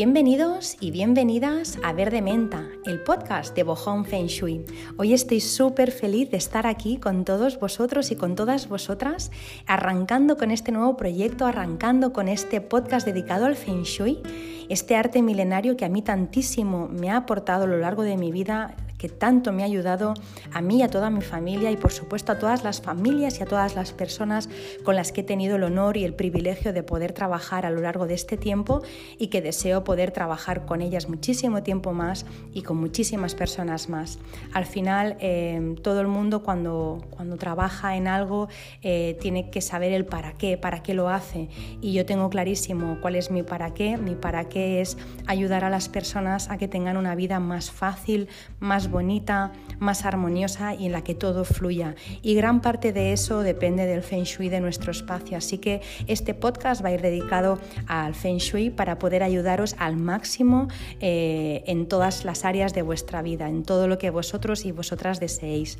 Bienvenidos 0.00 0.76
y 0.78 0.92
bienvenidas 0.92 1.76
a 1.82 1.92
Verde 1.92 2.22
Menta, 2.22 2.68
el 2.84 3.02
podcast 3.02 3.56
de 3.56 3.64
Bohong 3.64 4.04
Feng 4.04 4.26
Shui. 4.26 4.64
Hoy 4.96 5.12
estoy 5.12 5.40
súper 5.40 5.90
feliz 5.90 6.30
de 6.30 6.36
estar 6.36 6.68
aquí 6.68 6.98
con 6.98 7.24
todos 7.24 7.58
vosotros 7.58 8.12
y 8.12 8.14
con 8.14 8.36
todas 8.36 8.68
vosotras, 8.68 9.32
arrancando 9.66 10.36
con 10.36 10.52
este 10.52 10.70
nuevo 10.70 10.96
proyecto, 10.96 11.46
arrancando 11.46 12.12
con 12.12 12.28
este 12.28 12.60
podcast 12.60 13.06
dedicado 13.06 13.46
al 13.46 13.56
Feng 13.56 13.82
Shui, 13.82 14.22
este 14.68 14.94
arte 14.94 15.20
milenario 15.20 15.76
que 15.76 15.84
a 15.84 15.88
mí 15.88 16.00
tantísimo 16.00 16.86
me 16.86 17.10
ha 17.10 17.16
aportado 17.16 17.64
a 17.64 17.66
lo 17.66 17.78
largo 17.78 18.04
de 18.04 18.16
mi 18.16 18.30
vida 18.30 18.76
que 18.98 19.08
tanto 19.08 19.52
me 19.52 19.62
ha 19.62 19.66
ayudado 19.66 20.14
a 20.52 20.60
mí, 20.60 20.82
a 20.82 20.88
toda 20.88 21.08
mi 21.08 21.22
familia 21.22 21.70
y 21.70 21.76
por 21.76 21.92
supuesto 21.92 22.32
a 22.32 22.38
todas 22.38 22.64
las 22.64 22.82
familias 22.82 23.38
y 23.38 23.42
a 23.42 23.46
todas 23.46 23.74
las 23.76 23.92
personas 23.92 24.48
con 24.84 24.96
las 24.96 25.12
que 25.12 25.22
he 25.22 25.24
tenido 25.24 25.56
el 25.56 25.62
honor 25.62 25.96
y 25.96 26.04
el 26.04 26.14
privilegio 26.14 26.72
de 26.72 26.82
poder 26.82 27.12
trabajar 27.12 27.64
a 27.64 27.70
lo 27.70 27.80
largo 27.80 28.06
de 28.06 28.14
este 28.14 28.36
tiempo 28.36 28.82
y 29.18 29.28
que 29.28 29.40
deseo 29.40 29.84
poder 29.84 30.10
trabajar 30.10 30.66
con 30.66 30.82
ellas 30.82 31.08
muchísimo 31.08 31.62
tiempo 31.62 31.92
más 31.92 32.26
y 32.52 32.62
con 32.62 32.76
muchísimas 32.76 33.34
personas 33.34 33.88
más. 33.88 34.18
Al 34.52 34.66
final, 34.66 35.16
eh, 35.20 35.76
todo 35.82 36.00
el 36.00 36.08
mundo 36.08 36.42
cuando, 36.42 37.04
cuando 37.10 37.36
trabaja 37.36 37.96
en 37.96 38.08
algo 38.08 38.48
eh, 38.82 39.16
tiene 39.20 39.50
que 39.50 39.60
saber 39.60 39.92
el 39.92 40.04
para 40.04 40.32
qué, 40.32 40.56
para 40.56 40.82
qué 40.82 40.94
lo 40.94 41.08
hace. 41.08 41.48
Y 41.80 41.92
yo 41.92 42.04
tengo 42.04 42.30
clarísimo 42.30 42.98
cuál 43.00 43.14
es 43.16 43.30
mi 43.30 43.42
para 43.42 43.74
qué. 43.74 43.96
Mi 43.96 44.14
para 44.14 44.48
qué 44.48 44.80
es 44.80 44.96
ayudar 45.26 45.64
a 45.64 45.70
las 45.70 45.88
personas 45.88 46.50
a 46.50 46.58
que 46.58 46.68
tengan 46.68 46.96
una 46.96 47.14
vida 47.14 47.40
más 47.40 47.70
fácil, 47.70 48.28
más 48.58 48.87
bonita, 48.88 49.52
más 49.78 50.04
armoniosa 50.04 50.74
y 50.74 50.86
en 50.86 50.92
la 50.92 51.02
que 51.02 51.14
todo 51.14 51.44
fluya. 51.44 51.94
Y 52.22 52.34
gran 52.34 52.60
parte 52.60 52.92
de 52.92 53.12
eso 53.12 53.40
depende 53.40 53.86
del 53.86 54.02
Feng 54.02 54.24
Shui 54.24 54.48
de 54.48 54.60
nuestro 54.60 54.90
espacio. 54.90 55.36
Así 55.36 55.58
que 55.58 55.80
este 56.06 56.34
podcast 56.34 56.84
va 56.84 56.88
a 56.88 56.92
ir 56.92 57.02
dedicado 57.02 57.58
al 57.86 58.14
Feng 58.14 58.38
Shui 58.38 58.70
para 58.70 58.98
poder 58.98 59.22
ayudaros 59.22 59.74
al 59.78 59.96
máximo 59.96 60.68
eh, 61.00 61.62
en 61.66 61.86
todas 61.86 62.24
las 62.24 62.44
áreas 62.44 62.74
de 62.74 62.82
vuestra 62.82 63.22
vida, 63.22 63.48
en 63.48 63.62
todo 63.62 63.88
lo 63.88 63.98
que 63.98 64.10
vosotros 64.10 64.64
y 64.64 64.72
vosotras 64.72 65.20
deseéis. 65.20 65.78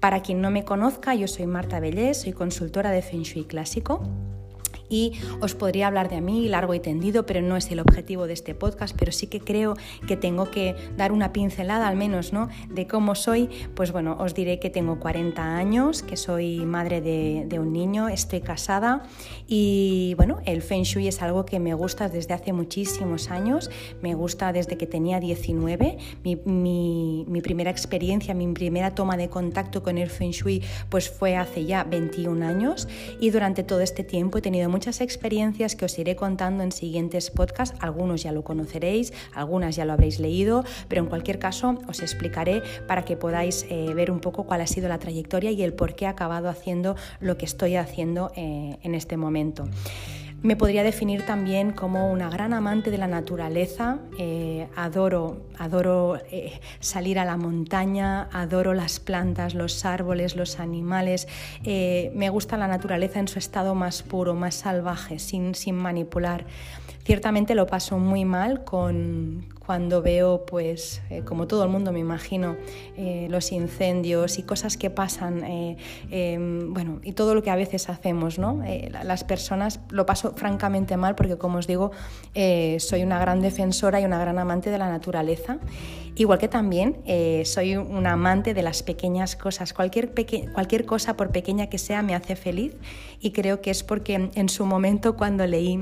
Para 0.00 0.20
quien 0.20 0.40
no 0.40 0.50
me 0.50 0.64
conozca, 0.64 1.14
yo 1.14 1.28
soy 1.28 1.46
Marta 1.46 1.80
Bellés, 1.80 2.22
soy 2.22 2.32
consultora 2.32 2.90
de 2.90 3.02
Feng 3.02 3.22
Shui 3.22 3.44
clásico 3.44 4.02
y 4.90 5.12
os 5.40 5.54
podría 5.54 5.86
hablar 5.86 6.10
de 6.10 6.20
mí 6.20 6.48
largo 6.48 6.74
y 6.74 6.80
tendido, 6.80 7.24
pero 7.24 7.40
no 7.40 7.56
es 7.56 7.70
el 7.70 7.80
objetivo 7.80 8.26
de 8.26 8.34
este 8.34 8.54
podcast, 8.54 8.94
pero 8.98 9.12
sí 9.12 9.28
que 9.28 9.40
creo 9.40 9.74
que 10.06 10.16
tengo 10.16 10.50
que 10.50 10.74
dar 10.96 11.12
una 11.12 11.32
pincelada 11.32 11.88
al 11.88 11.96
menos 11.96 12.32
¿no? 12.32 12.48
de 12.68 12.86
cómo 12.86 13.14
soy. 13.14 13.48
Pues 13.74 13.92
bueno, 13.92 14.16
os 14.20 14.34
diré 14.34 14.58
que 14.58 14.68
tengo 14.68 14.98
40 14.98 15.56
años, 15.56 16.02
que 16.02 16.16
soy 16.16 16.66
madre 16.66 17.00
de, 17.00 17.60
un 17.60 17.72
niño, 17.72 18.08
estoy 18.08 18.40
casada 18.40 19.02
y 19.46 20.14
bueno, 20.16 20.40
el 20.46 20.62
Feng 20.62 20.82
Shui 20.82 21.08
es 21.08 21.20
algo 21.20 21.44
que 21.44 21.60
me 21.60 21.74
gusta 21.74 22.08
desde 22.08 22.32
hace 22.32 22.54
muchísimos 22.54 23.30
años, 23.30 23.70
me 24.00 24.14
gusta 24.14 24.52
desde 24.52 24.78
que 24.78 24.86
tenía 24.86 25.20
19, 25.20 25.98
mi, 26.24 26.36
mi, 26.36 27.26
mi 27.28 27.40
primera 27.42 27.70
experiencia, 27.70 28.32
mi 28.32 28.50
primera 28.54 28.94
toma 28.94 29.18
de 29.18 29.28
contacto 29.28 29.82
con 29.82 29.98
el 29.98 30.08
Feng 30.08 30.30
Shui 30.30 30.62
pues 30.88 31.10
fue 31.10 31.36
hace 31.36 31.66
ya 31.66 31.84
21 31.84 32.46
años 32.46 32.88
y 33.20 33.30
durante 33.30 33.62
todo 33.62 33.80
este 33.80 34.04
tiempo 34.04 34.38
he 34.38 34.42
tenido 34.42 34.70
experiencias 34.86 35.76
que 35.76 35.84
os 35.84 35.98
iré 35.98 36.16
contando 36.16 36.62
en 36.62 36.72
siguientes 36.72 37.30
podcasts. 37.30 37.76
Algunos 37.80 38.22
ya 38.22 38.32
lo 38.32 38.42
conoceréis, 38.42 39.12
algunas 39.34 39.76
ya 39.76 39.84
lo 39.84 39.92
habréis 39.92 40.18
leído, 40.18 40.64
pero 40.88 41.02
en 41.02 41.08
cualquier 41.08 41.38
caso 41.38 41.78
os 41.86 42.00
explicaré 42.00 42.62
para 42.88 43.04
que 43.04 43.16
podáis 43.16 43.66
eh, 43.68 43.92
ver 43.94 44.10
un 44.10 44.20
poco 44.20 44.44
cuál 44.44 44.62
ha 44.62 44.66
sido 44.66 44.88
la 44.88 44.98
trayectoria 44.98 45.50
y 45.50 45.62
el 45.62 45.74
por 45.74 45.94
qué 45.94 46.06
he 46.06 46.08
acabado 46.08 46.48
haciendo 46.48 46.96
lo 47.20 47.36
que 47.36 47.44
estoy 47.44 47.76
haciendo 47.76 48.32
eh, 48.36 48.78
en 48.82 48.94
este 48.94 49.16
momento. 49.16 49.68
Me 50.42 50.56
podría 50.56 50.82
definir 50.82 51.26
también 51.26 51.72
como 51.72 52.10
una 52.10 52.30
gran 52.30 52.54
amante 52.54 52.90
de 52.90 52.96
la 52.96 53.06
naturaleza. 53.06 53.98
Eh, 54.16 54.68
adoro, 54.74 55.42
adoro 55.58 56.16
eh, 56.30 56.58
salir 56.80 57.18
a 57.18 57.26
la 57.26 57.36
montaña, 57.36 58.22
adoro 58.32 58.72
las 58.72 59.00
plantas, 59.00 59.52
los 59.52 59.84
árboles, 59.84 60.36
los 60.36 60.58
animales. 60.58 61.28
Eh, 61.64 62.10
me 62.14 62.30
gusta 62.30 62.56
la 62.56 62.68
naturaleza 62.68 63.20
en 63.20 63.28
su 63.28 63.38
estado 63.38 63.74
más 63.74 64.02
puro, 64.02 64.34
más 64.34 64.54
salvaje, 64.54 65.18
sin, 65.18 65.54
sin 65.54 65.74
manipular. 65.74 66.46
Ciertamente 67.04 67.54
lo 67.54 67.66
paso 67.66 67.98
muy 67.98 68.24
mal 68.24 68.62
con, 68.64 69.46
cuando 69.70 70.02
veo, 70.02 70.44
pues, 70.46 71.00
eh, 71.10 71.22
como 71.24 71.46
todo 71.46 71.62
el 71.64 71.70
mundo 71.70 71.92
me 71.92 72.00
imagino, 72.00 72.56
eh, 72.96 73.26
los 73.30 73.52
incendios 73.52 74.38
y 74.38 74.42
cosas 74.42 74.76
que 74.76 74.90
pasan, 74.90 75.44
eh, 75.44 75.76
em, 76.10 76.74
bueno, 76.74 77.00
y 77.02 77.12
todo 77.12 77.34
lo 77.34 77.42
que 77.42 77.50
a 77.50 77.56
veces 77.56 77.88
hacemos, 77.88 78.38
¿no? 78.38 78.62
las 79.04 79.24
personas 79.24 79.80
lo 79.90 80.06
paso 80.06 80.32
francamente 80.34 80.96
mal 80.96 81.14
porque, 81.14 81.38
como 81.38 81.58
os 81.58 81.66
digo, 81.66 81.92
soy 82.34 83.02
una 83.02 83.18
gran 83.18 83.40
defensora 83.40 84.00
y 84.00 84.04
una 84.04 84.18
gran 84.18 84.38
amante 84.38 84.70
de 84.70 84.78
la 84.78 84.88
naturaleza, 84.88 85.58
igual 86.16 86.38
que 86.38 86.48
también 86.48 86.96
soy 87.44 87.76
una 87.76 88.12
amante 88.12 88.54
de 88.54 88.62
las 88.62 88.82
pequeñas 88.82 89.36
cosas. 89.36 89.72
Cualquier, 89.72 90.12
cualquier 90.52 90.84
cosa, 90.84 91.16
por 91.16 91.30
pequeña 91.30 91.68
que 91.68 91.78
sea, 91.78 92.02
me 92.02 92.14
hace 92.14 92.34
feliz 92.34 92.76
y 93.20 93.30
creo 93.30 93.60
que 93.60 93.70
es 93.70 93.84
porque 93.84 94.30
en 94.34 94.48
su 94.48 94.66
momento 94.66 95.16
cuando 95.16 95.46
leí 95.46 95.80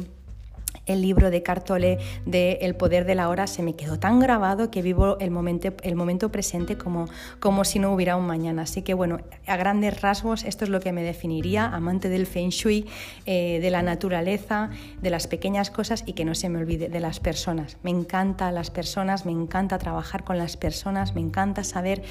el 0.88 1.02
libro 1.02 1.30
de 1.30 1.42
Cartole 1.42 1.98
de 2.26 2.58
El 2.62 2.74
poder 2.74 3.04
de 3.04 3.14
la 3.14 3.28
hora 3.28 3.46
se 3.46 3.62
me 3.62 3.74
quedó 3.74 3.98
tan 3.98 4.18
grabado 4.20 4.70
que 4.70 4.82
vivo 4.82 5.18
el 5.20 5.30
momento, 5.30 5.74
el 5.82 5.94
momento 5.94 6.32
presente 6.32 6.76
como, 6.76 7.08
como 7.40 7.64
si 7.64 7.78
no 7.78 7.92
hubiera 7.92 8.16
un 8.16 8.26
mañana. 8.26 8.62
Así 8.62 8.82
que 8.82 8.94
bueno, 8.94 9.18
a 9.46 9.56
grandes 9.56 10.00
rasgos 10.00 10.44
esto 10.44 10.64
es 10.64 10.70
lo 10.70 10.80
que 10.80 10.92
me 10.92 11.02
definiría, 11.02 11.66
amante 11.66 12.08
del 12.08 12.26
feng 12.26 12.48
shui, 12.50 12.86
eh, 13.26 13.58
de 13.60 13.70
la 13.70 13.82
naturaleza, 13.82 14.70
de 15.00 15.10
las 15.10 15.26
pequeñas 15.26 15.70
cosas 15.70 16.02
y 16.06 16.14
que 16.14 16.24
no 16.24 16.34
se 16.34 16.48
me 16.48 16.58
olvide 16.58 16.88
de 16.88 17.00
las 17.00 17.20
personas. 17.20 17.76
Me 17.82 17.90
encanta 17.90 18.50
las 18.50 18.70
personas, 18.70 19.26
me 19.26 19.32
encanta 19.32 19.78
trabajar 19.78 20.24
con 20.24 20.38
las 20.38 20.56
personas, 20.56 21.14
me 21.14 21.20
encanta 21.20 21.64
saber 21.64 22.02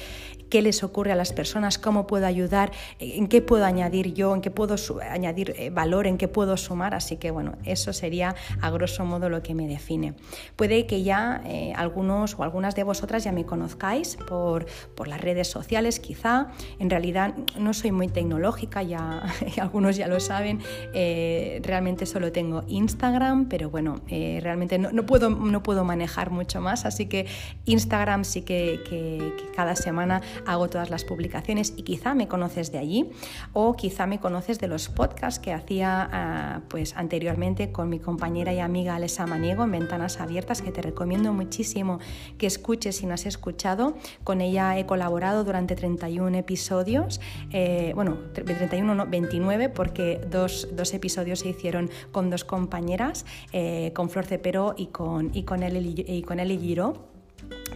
qué 0.48 0.62
les 0.62 0.82
ocurre 0.82 1.12
a 1.12 1.16
las 1.16 1.32
personas, 1.32 1.78
cómo 1.78 2.06
puedo 2.06 2.26
ayudar, 2.26 2.72
en 2.98 3.28
qué 3.28 3.42
puedo 3.42 3.64
añadir 3.64 4.14
yo, 4.14 4.34
en 4.34 4.40
qué 4.40 4.50
puedo 4.50 4.76
añadir 5.02 5.54
eh, 5.58 5.70
valor, 5.70 6.06
en 6.06 6.16
qué 6.16 6.28
puedo 6.28 6.56
sumar. 6.56 6.94
Así 6.94 7.16
que 7.16 7.30
bueno, 7.30 7.56
eso 7.64 7.92
sería 7.92 8.34
a 8.60 8.70
grosso 8.70 9.04
modo 9.04 9.28
lo 9.28 9.42
que 9.42 9.54
me 9.54 9.66
define. 9.66 10.14
Puede 10.56 10.86
que 10.86 11.02
ya 11.02 11.42
eh, 11.44 11.72
algunos 11.76 12.34
o 12.38 12.42
algunas 12.42 12.74
de 12.74 12.82
vosotras 12.82 13.24
ya 13.24 13.32
me 13.32 13.44
conozcáis 13.44 14.16
por, 14.16 14.66
por 14.94 15.08
las 15.08 15.20
redes 15.20 15.48
sociales, 15.48 16.00
quizá. 16.00 16.48
En 16.78 16.90
realidad 16.90 17.34
no 17.58 17.74
soy 17.74 17.92
muy 17.92 18.08
tecnológica, 18.08 18.82
ya 18.82 19.22
algunos 19.60 19.96
ya 19.96 20.08
lo 20.08 20.20
saben. 20.20 20.60
Eh, 20.94 21.60
realmente 21.62 22.06
solo 22.06 22.32
tengo 22.32 22.64
Instagram, 22.68 23.48
pero 23.48 23.70
bueno, 23.70 24.00
realmente 24.08 24.78
no, 24.78 25.06
puedo, 25.06 25.30
no 25.30 25.62
puedo 25.62 25.84
manejar 25.84 26.30
mucho 26.30 26.60
más, 26.60 26.84
así 26.84 27.06
que 27.06 27.26
Instagram 27.64 28.24
sí 28.24 28.42
que, 28.42 29.32
cada 29.54 29.74
semana 29.74 30.22
hago 30.46 30.68
todas 30.68 30.90
las 30.90 31.04
publicaciones 31.04 31.74
y 31.76 31.82
quizá 31.82 32.14
me 32.14 32.28
conoces 32.28 32.70
de 32.70 32.78
allí 32.78 33.10
o 33.52 33.74
quizá 33.74 34.06
me 34.06 34.20
conoces 34.20 34.58
de 34.60 34.68
los 34.68 34.88
podcasts 34.88 35.40
que 35.40 35.52
hacía 35.52 36.08
ah, 36.12 36.60
pues 36.68 36.96
anteriormente 36.96 37.72
con 37.72 37.88
mi 37.88 37.98
y 38.38 38.60
amiga 38.60 38.94
Alesa 38.94 39.26
Maniego 39.26 39.64
en 39.64 39.72
Ventanas 39.72 40.20
Abiertas 40.20 40.62
que 40.62 40.70
te 40.70 40.80
recomiendo 40.80 41.32
muchísimo 41.32 41.98
que 42.38 42.46
escuches 42.46 42.96
si 42.96 43.06
no 43.06 43.14
has 43.14 43.26
escuchado. 43.26 43.96
Con 44.22 44.40
ella 44.40 44.78
he 44.78 44.86
colaborado 44.86 45.42
durante 45.42 45.74
31 45.74 46.38
episodios, 46.38 47.20
eh, 47.50 47.92
bueno, 47.96 48.18
31 48.32 48.94
no, 48.94 49.06
29 49.06 49.70
porque 49.70 50.20
dos, 50.30 50.68
dos, 50.72 50.94
episodios 50.94 51.40
se 51.40 51.48
hicieron 51.48 51.90
con 52.12 52.30
dos 52.30 52.44
compañeras, 52.44 53.26
eh, 53.52 53.92
con 53.94 54.08
Flor 54.08 54.26
Cepero 54.26 54.74
y 54.76 54.86
con, 54.86 55.30
y 55.34 55.42
con, 55.42 55.62
y 55.64 56.22
con 56.22 56.38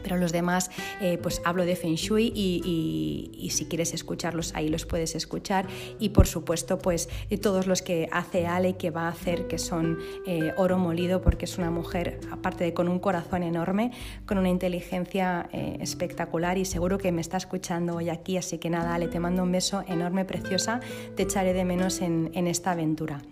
pero 0.03 0.17
los 0.17 0.33
demás 0.33 0.71
eh, 1.01 1.19
pues 1.23 1.41
hablo 1.45 1.65
de 1.65 1.77
Feng 1.77 1.95
Shui 1.95 2.33
y, 2.35 3.49
si 3.53 3.67
quieres 3.67 3.93
escucharlos 3.93 4.55
ahí 4.55 4.69
los 4.69 4.87
puedes 4.87 5.15
escuchar. 5.15 5.67
Y 5.99 6.11
por 6.11 6.27
supuesto 6.27 6.79
pues 6.79 7.09
todos 7.41 7.67
los 7.67 7.83
que 7.83 8.09
hace 8.13 8.47
Ale 8.47 8.77
que 8.77 8.91
va 8.91 9.07
a 9.07 9.09
hacer 9.09 9.47
que 9.47 9.59
son 9.59 9.99
eh, 10.27 10.53
oro 10.57 10.79
molido 10.79 11.21
porque 11.21 11.45
es 11.45 11.59
una 11.59 11.71
mujer 11.71 12.21
aparte 12.31 12.65
de 12.65 12.73
con 12.73 12.89
un 12.89 12.99
corazón 12.99 13.43
enorme 13.43 13.91
con 14.27 14.39
una 14.39 14.49
inteligencia 14.49 15.49
eh, 15.53 15.79
espectacular 15.81 16.59
y 16.59 16.65
seguro 16.65 16.99
que 16.99 17.13
me 17.13 17.21
está 17.21 17.37
escuchando 17.37 17.97
hoy 17.97 18.09
aquí. 18.09 18.37
Así 18.37 18.59
que 18.59 18.71
nada 18.71 18.95
Ale 18.95 19.09
te 19.09 19.21
mando 19.21 19.43
un 19.43 19.53
beso 19.53 19.85
enorme 19.87 20.25
preciosa. 20.25 20.81
Te 21.17 21.25
echaré 21.25 21.53
de 21.53 21.65
menos 21.65 22.01
en, 22.01 22.31
esta 22.47 22.73
aventura 22.73 23.23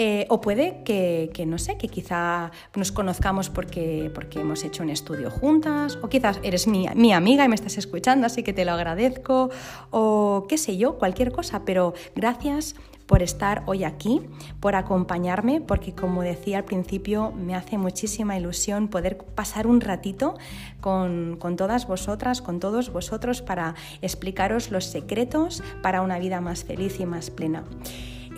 eh, 0.00 0.26
o 0.28 0.40
puede 0.40 0.84
que, 0.84 1.44
no 1.44 1.58
sé, 1.58 1.76
que 1.76 1.88
quizá 1.88 2.52
nos 2.76 2.92
conozcamos 2.92 3.50
porque, 3.50 4.12
porque 4.14 4.38
hemos 4.38 4.62
hecho 4.62 4.84
un 4.84 4.90
estudio 4.90 5.28
juntas, 5.28 5.98
o 6.00 6.08
quizás 6.08 6.38
eres 6.44 6.68
mi, 6.68 6.86
mi 6.94 7.12
amiga 7.12 7.44
y 7.44 7.48
me 7.48 7.56
estás 7.56 7.78
escuchando, 7.78 8.24
así 8.24 8.44
que 8.44 8.52
te 8.52 8.64
lo 8.64 8.70
agradezco, 8.70 9.50
o 9.90 10.46
qué 10.48 10.56
sé 10.56 10.76
yo, 10.76 10.98
cualquier 10.98 11.32
cosa, 11.32 11.64
pero 11.64 11.94
gracias 12.14 12.76
por 13.06 13.24
estar 13.24 13.64
hoy 13.66 13.82
aquí, 13.82 14.20
por 14.60 14.76
acompañarme, 14.76 15.60
porque 15.60 15.92
como 15.94 16.22
decía 16.22 16.58
al 16.58 16.64
principio, 16.64 17.32
me 17.32 17.56
hace 17.56 17.76
muchísima 17.76 18.38
ilusión 18.38 18.86
poder 18.86 19.16
pasar 19.16 19.66
un 19.66 19.80
ratito 19.80 20.36
con, 20.80 21.38
con, 21.40 21.56
todas 21.56 21.88
vosotras, 21.88 22.40
con 22.40 22.60
todos 22.60 22.92
vosotros, 22.92 23.42
para 23.42 23.74
explicaros 24.00 24.70
los 24.70 24.84
secretos 24.84 25.60
para 25.82 26.02
una 26.02 26.20
vida 26.20 26.40
más 26.40 26.62
feliz 26.62 27.00
y 27.00 27.06
más 27.06 27.30
plena. 27.30 27.64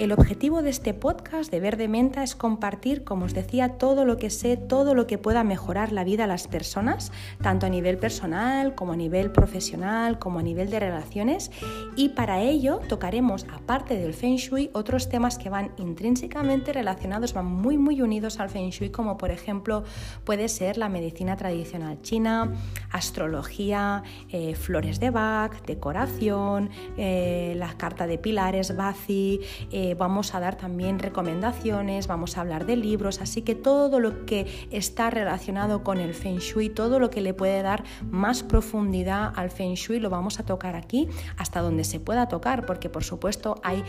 El 0.00 0.12
objetivo 0.12 0.62
de 0.62 0.70
este 0.70 0.94
podcast 0.94 1.50
de 1.50 1.60
Verde 1.60 1.86
Menta 1.86 2.22
es 2.22 2.34
compartir, 2.34 3.04
como 3.04 3.26
os 3.26 3.34
decía, 3.34 3.76
todo 3.76 4.06
lo 4.06 4.16
que 4.16 4.30
sé, 4.30 4.56
todo 4.56 4.94
lo 4.94 5.06
que 5.06 5.18
pueda 5.18 5.44
mejorar 5.44 5.92
la 5.92 6.04
vida 6.04 6.24
a 6.24 6.26
las 6.26 6.48
personas, 6.48 7.12
tanto 7.42 7.66
a 7.66 7.68
nivel 7.68 7.98
personal 7.98 8.74
como 8.74 8.94
a 8.94 8.96
nivel 8.96 9.30
profesional, 9.30 10.18
como 10.18 10.38
a 10.38 10.42
nivel 10.42 10.70
de 10.70 10.80
relaciones. 10.80 11.50
Y 11.96 12.08
para 12.08 12.40
ello 12.40 12.80
tocaremos, 12.88 13.44
aparte 13.52 13.98
del 13.98 14.14
Feng 14.14 14.36
Shui, 14.36 14.70
otros 14.72 15.10
temas 15.10 15.36
que 15.36 15.50
van 15.50 15.72
intrínsecamente 15.76 16.72
relacionados, 16.72 17.34
van 17.34 17.44
muy 17.44 17.76
muy 17.76 18.00
unidos 18.00 18.40
al 18.40 18.48
Feng 18.48 18.70
Shui, 18.70 18.88
como 18.88 19.18
por 19.18 19.30
ejemplo 19.30 19.84
puede 20.24 20.48
ser 20.48 20.78
la 20.78 20.88
medicina 20.88 21.36
tradicional 21.36 22.00
china, 22.00 22.54
astrología, 22.90 24.02
eh, 24.30 24.54
flores 24.54 24.98
de 24.98 25.10
Bach, 25.10 25.60
decoración, 25.66 26.70
eh, 26.96 27.52
la 27.58 27.74
carta 27.76 28.06
de 28.06 28.16
pilares, 28.16 28.74
Bazi, 28.74 29.40
eh, 29.70 29.89
vamos 29.94 30.34
a 30.34 30.40
dar 30.40 30.56
también 30.56 30.98
recomendaciones, 30.98 32.06
vamos 32.06 32.36
a 32.36 32.42
hablar 32.42 32.66
de 32.66 32.76
libros, 32.76 33.20
así 33.20 33.42
que 33.42 33.54
todo 33.54 34.00
lo 34.00 34.26
que 34.26 34.46
está 34.70 35.10
relacionado 35.10 35.82
con 35.82 35.98
el 35.98 36.14
Feng 36.14 36.38
Shui, 36.38 36.68
todo 36.68 36.98
lo 36.98 37.10
que 37.10 37.20
le 37.20 37.34
puede 37.34 37.62
dar 37.62 37.84
más 38.10 38.42
profundidad 38.42 39.32
al 39.36 39.50
Feng 39.50 39.74
Shui, 39.74 40.00
lo 40.00 40.10
vamos 40.10 40.40
a 40.40 40.44
tocar 40.44 40.76
aquí 40.76 41.08
hasta 41.36 41.60
donde 41.60 41.84
se 41.84 42.00
pueda 42.00 42.28
tocar, 42.28 42.66
porque 42.66 42.88
por 42.88 43.04
supuesto 43.04 43.60
hay 43.62 43.84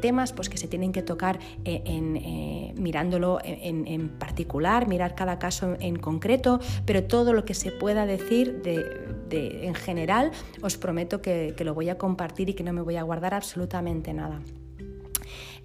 temas 0.00 0.32
pues, 0.32 0.48
que 0.48 0.58
se 0.58 0.68
tienen 0.68 0.92
que 0.92 1.02
tocar 1.02 1.38
en, 1.64 2.74
mirándolo 2.80 3.38
en, 3.42 4.08
particular, 4.18 4.88
mirar 4.88 5.14
cada 5.14 5.38
caso 5.38 5.76
en, 5.80 5.96
concreto, 5.96 6.60
pero 6.84 7.04
todo 7.04 7.32
lo 7.32 7.44
que 7.44 7.54
se 7.54 7.72
pueda 7.72 8.06
decir 8.06 8.62
de, 8.62 9.66
en 9.66 9.74
general, 9.74 10.30
os 10.62 10.76
prometo 10.76 11.20
que 11.20 11.54
lo 11.64 11.74
voy 11.74 11.88
a 11.88 11.98
compartir 11.98 12.48
y 12.50 12.54
que 12.54 12.62
no 12.62 12.72
me 12.72 12.82
voy 12.82 12.96
a 12.96 13.02
guardar 13.02 13.34
absolutamente 13.34 14.12
nada. 14.12 14.40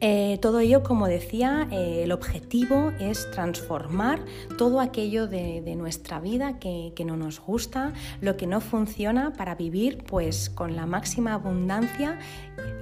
Eh, 0.05 0.37
todo 0.41 0.59
ello, 0.59 0.83
como 0.83 1.07
decía, 1.07 1.65
eh, 1.71 2.01
el 2.03 2.11
objetivo 2.11 2.91
es 2.99 3.31
transformar 3.31 4.19
todo 4.57 4.81
aquello 4.81 5.27
de, 5.27 5.61
nuestra 5.77 6.19
vida 6.19 6.59
que, 6.59 6.93
no 7.05 7.15
nos 7.15 7.39
gusta, 7.39 7.93
lo 8.19 8.35
que 8.35 8.45
no 8.45 8.59
funciona 8.59 9.31
para 9.31 9.55
vivir 9.55 10.03
pues 10.03 10.49
con 10.49 10.75
la 10.75 10.85
máxima 10.85 11.33
abundancia, 11.33 12.19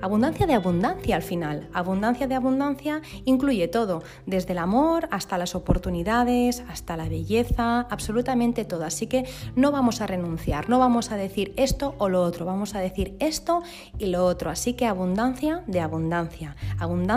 abundancia 0.02 0.48
de 0.48 0.56
abundancia 0.56 1.16
al 1.16 1.22
final. 1.22 1.70
Abundancia 1.74 2.26
de 2.26 2.34
abundancia 2.34 3.04
incluye 3.26 3.68
todo, 3.68 4.02
desde 4.26 4.54
el 4.54 4.58
amor 4.58 5.08
hasta 5.12 5.38
las 5.38 5.54
oportunidades, 5.54 6.64
hasta 6.70 6.98
la 6.98 7.08
belleza, 7.08 7.82
absolutamente 7.82 8.66
todo. 8.66 8.84
Así 8.84 9.06
que 9.06 9.28
no 9.56 9.72
vamos 9.72 10.02
a 10.02 10.08
renunciar, 10.08 10.70
no 10.70 10.80
vamos 10.80 11.12
a 11.12 11.18
decir 11.18 11.54
esto 11.56 11.94
o 12.00 12.10
lo 12.10 12.24
otro, 12.24 12.48
vamos 12.48 12.74
a 12.74 12.80
decir 12.80 13.16
esto 13.20 13.62
y 14.00 14.08
lo 14.08 14.26
otro. 14.26 14.50
Así 14.50 14.74
que 14.74 14.88
abundancia 14.88 15.64
de 15.68 15.82
abundancia, 15.82 16.56
abundancia 16.80 17.11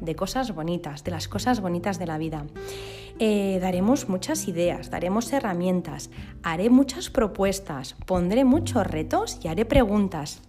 de 0.00 0.16
cosas 0.16 0.54
bonitas, 0.54 1.04
de 1.04 1.10
las 1.10 1.28
cosas 1.28 1.60
bonitas 1.60 1.98
de 1.98 2.06
la 2.06 2.16
vida. 2.16 2.46
Eh, 3.18 3.58
daremos 3.60 4.08
muchas 4.08 4.48
ideas, 4.48 4.90
daremos 4.90 5.30
herramientas, 5.34 6.08
haré 6.42 6.70
muchas 6.70 7.10
propuestas, 7.10 7.94
pondré 8.06 8.44
muchos 8.44 8.86
retos 8.86 9.38
y 9.42 9.48
haré 9.48 9.66
preguntas. 9.66 10.40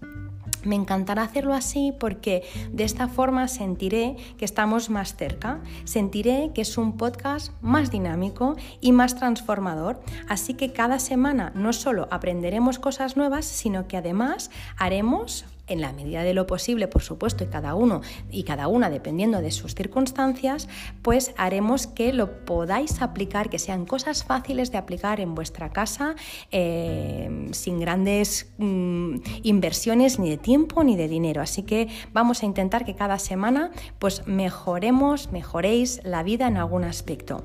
Me 0.64 0.76
encantará 0.76 1.24
hacerlo 1.24 1.54
así 1.54 1.94
porque 2.00 2.44
de 2.72 2.86
esta 2.86 3.10
forma 3.10 3.50
sentiré 3.50 4.16
que 4.38 4.46
estamos 4.46 4.90
más 4.90 5.16
cerca, 5.16 5.60
sentiré 5.84 6.52
que 6.56 6.62
es 6.62 6.78
un 6.78 6.96
podcast 6.96 7.52
más 7.62 7.92
dinámico 7.92 8.56
y 8.80 8.94
más 8.94 9.16
transformador. 9.16 10.02
Así 10.30 10.54
que 10.54 10.72
cada 10.72 11.00
semana 11.00 11.52
no 11.54 11.74
solo 11.74 12.08
aprenderemos 12.12 12.80
cosas 12.80 13.18
nuevas, 13.18 13.46
sino 13.46 13.88
que 13.88 13.98
además 13.98 14.50
haremos 14.78 15.46
en 15.68 15.82
la 15.82 15.94
medida 15.94 16.24
de 16.24 16.34
lo 16.34 16.48
posible, 16.48 16.88
por 16.88 17.02
supuesto, 17.02 17.44
y 17.44 17.48
cada 17.48 17.76
uno 17.76 18.02
y 18.32 18.44
cada 18.44 18.68
una 18.68 18.90
dependiendo 18.90 19.42
de 19.42 19.52
sus 19.52 19.76
circunstancias, 19.76 20.68
pues 21.02 21.34
haremos 21.38 21.88
que 21.88 22.14
lo 22.14 22.46
podáis 22.46 23.02
aplicar, 23.02 23.50
que 23.50 23.60
sean 23.60 23.86
cosas 23.86 24.24
fáciles 24.24 24.72
de 24.72 24.78
aplicar 24.78 25.20
en 25.20 25.36
vuestra 25.36 25.72
casa, 25.72 26.16
eh, 26.52 27.48
sin 27.52 27.80
grandes 27.80 28.52
mm, 28.58 29.18
inversiones 29.44 30.20
ni 30.20 30.30
de 30.30 30.38
tiempo 30.38 30.84
ni 30.84 30.96
de 30.96 31.08
dinero. 31.08 31.42
Así 31.42 31.64
que 31.64 31.88
vamos 32.14 32.44
a 32.44 32.46
intentar 32.46 32.86
que 32.86 32.96
cada 32.96 33.20
semana 33.20 33.72
pues 34.00 34.28
mejoremos, 34.28 35.32
mejoréis 35.32 36.02
la 36.04 36.24
vida 36.24 36.48
en 36.48 36.58
algún 36.58 36.84
aspecto. 36.84 37.44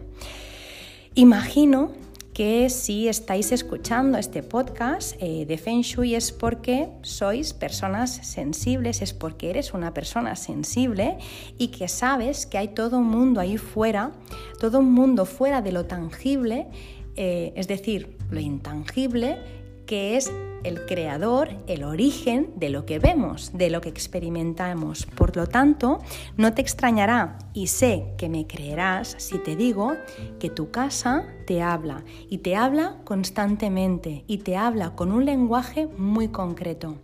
Imagino 1.14 1.90
que 2.40 2.70
si 2.70 3.06
estáis 3.06 3.52
escuchando 3.52 4.16
este 4.16 4.42
podcast 4.42 5.14
eh, 5.20 5.44
de 5.44 5.58
Feng 5.58 5.82
Shui 5.82 6.14
es 6.14 6.32
porque 6.32 6.88
sois 7.02 7.52
personas 7.52 8.12
sensibles, 8.22 9.02
es 9.02 9.12
porque 9.12 9.50
eres 9.50 9.74
una 9.74 9.92
persona 9.92 10.34
sensible 10.36 11.18
y 11.58 11.68
que 11.68 11.86
sabes 11.86 12.46
que 12.46 12.56
hay 12.56 12.68
todo 12.68 12.96
un 12.96 13.08
mundo 13.08 13.42
ahí 13.42 13.58
fuera, 13.58 14.12
todo 14.58 14.78
un 14.78 14.90
mundo 14.90 15.26
fuera 15.26 15.60
de 15.60 15.72
lo 15.72 15.84
tangible, 15.84 16.68
eh, 17.14 17.52
es 17.56 17.68
decir, 17.68 18.16
lo 18.30 18.40
intangible, 18.40 19.36
que 19.90 20.16
es 20.16 20.32
el 20.62 20.86
creador, 20.86 21.48
el 21.66 21.82
origen 21.82 22.52
de 22.54 22.70
lo 22.70 22.86
que 22.86 23.00
vemos, 23.00 23.50
de 23.54 23.70
lo 23.70 23.80
que 23.80 23.88
experimentamos. 23.88 25.04
Por 25.04 25.36
lo 25.36 25.48
tanto, 25.48 25.98
no 26.36 26.54
te 26.54 26.62
extrañará 26.62 27.38
y 27.54 27.66
sé 27.66 28.14
que 28.16 28.28
me 28.28 28.46
creerás 28.46 29.16
si 29.18 29.38
te 29.38 29.56
digo 29.56 29.94
que 30.38 30.48
tu 30.48 30.70
casa 30.70 31.26
te 31.44 31.60
habla 31.60 32.04
y 32.28 32.38
te 32.38 32.54
habla 32.54 32.98
constantemente 33.02 34.22
y 34.28 34.38
te 34.38 34.56
habla 34.56 34.94
con 34.94 35.10
un 35.10 35.24
lenguaje 35.24 35.88
muy 35.98 36.28
concreto. 36.28 36.98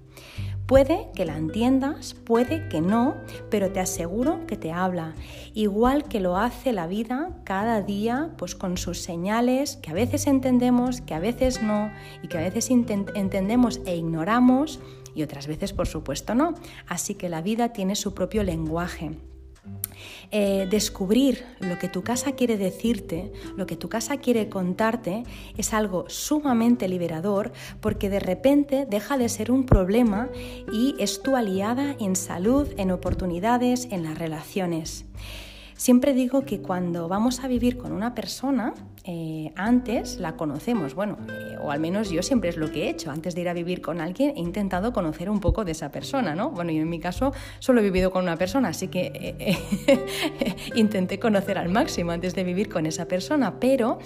Puede 0.66 1.10
que 1.14 1.24
la 1.24 1.36
entiendas, 1.36 2.14
puede 2.14 2.68
que 2.68 2.80
no, 2.80 3.14
pero 3.50 3.70
te 3.70 3.78
aseguro 3.78 4.48
que 4.48 4.56
te 4.56 4.72
habla, 4.72 5.14
igual 5.54 6.08
que 6.08 6.18
lo 6.18 6.36
hace 6.36 6.72
la 6.72 6.88
vida 6.88 7.30
cada 7.44 7.82
día, 7.82 8.32
pues 8.36 8.56
con 8.56 8.76
sus 8.76 9.00
señales 9.00 9.76
que 9.76 9.92
a 9.92 9.94
veces 9.94 10.26
entendemos, 10.26 11.00
que 11.02 11.14
a 11.14 11.20
veces 11.20 11.62
no, 11.62 11.92
y 12.20 12.26
que 12.26 12.38
a 12.38 12.40
veces 12.40 12.68
entendemos 12.70 13.80
e 13.86 13.94
ignoramos, 13.94 14.80
y 15.14 15.22
otras 15.22 15.46
veces 15.46 15.72
por 15.72 15.86
supuesto 15.86 16.34
no. 16.34 16.54
Así 16.88 17.14
que 17.14 17.28
la 17.28 17.42
vida 17.42 17.72
tiene 17.72 17.94
su 17.94 18.12
propio 18.12 18.42
lenguaje. 18.42 19.12
Eh, 20.30 20.66
descubrir 20.70 21.44
lo 21.60 21.78
que 21.78 21.88
tu 21.88 22.02
casa 22.02 22.32
quiere 22.32 22.56
decirte, 22.56 23.32
lo 23.56 23.66
que 23.66 23.76
tu 23.76 23.88
casa 23.88 24.16
quiere 24.18 24.48
contarte, 24.48 25.22
es 25.56 25.72
algo 25.72 26.04
sumamente 26.08 26.88
liberador 26.88 27.52
porque 27.80 28.10
de 28.10 28.20
repente 28.20 28.86
deja 28.88 29.18
de 29.18 29.28
ser 29.28 29.50
un 29.50 29.66
problema 29.66 30.28
y 30.72 30.94
es 30.98 31.22
tu 31.22 31.36
aliada 31.36 31.96
en 31.98 32.16
salud, 32.16 32.68
en 32.76 32.90
oportunidades, 32.90 33.88
en 33.90 34.02
las 34.02 34.18
relaciones. 34.18 35.06
Siempre 35.76 36.14
digo 36.14 36.46
que 36.46 36.62
cuando 36.62 37.06
vamos 37.06 37.40
a 37.40 37.48
vivir 37.48 37.76
con 37.76 37.92
una 37.92 38.14
persona, 38.14 38.72
eh, 39.08 39.52
antes 39.54 40.18
la 40.18 40.36
conocemos, 40.36 40.96
bueno, 40.96 41.16
eh, 41.28 41.56
o 41.62 41.70
al 41.70 41.78
menos 41.78 42.10
yo 42.10 42.24
siempre 42.24 42.50
es 42.50 42.56
lo 42.56 42.72
que 42.72 42.84
he 42.86 42.90
hecho, 42.90 43.12
antes 43.12 43.36
de 43.36 43.42
ir 43.42 43.48
a 43.48 43.52
vivir 43.52 43.80
con 43.80 44.00
alguien 44.00 44.32
he 44.36 44.40
intentado 44.40 44.92
conocer 44.92 45.30
un 45.30 45.38
poco 45.38 45.64
de 45.64 45.70
esa 45.70 45.92
persona, 45.92 46.34
¿no? 46.34 46.50
Bueno, 46.50 46.72
y 46.72 46.78
en 46.78 46.88
mi 46.90 46.98
caso 46.98 47.32
solo 47.60 47.78
he 47.80 47.84
vivido 47.84 48.10
con 48.10 48.24
una 48.24 48.36
persona, 48.36 48.70
así 48.70 48.88
que 48.88 49.12
eh, 49.38 50.56
intenté 50.74 51.20
conocer 51.20 51.56
al 51.56 51.68
máximo 51.68 52.10
antes 52.10 52.34
de 52.34 52.42
vivir 52.42 52.68
con 52.68 52.84
esa 52.84 53.06
persona, 53.06 53.60
pero 53.60 54.00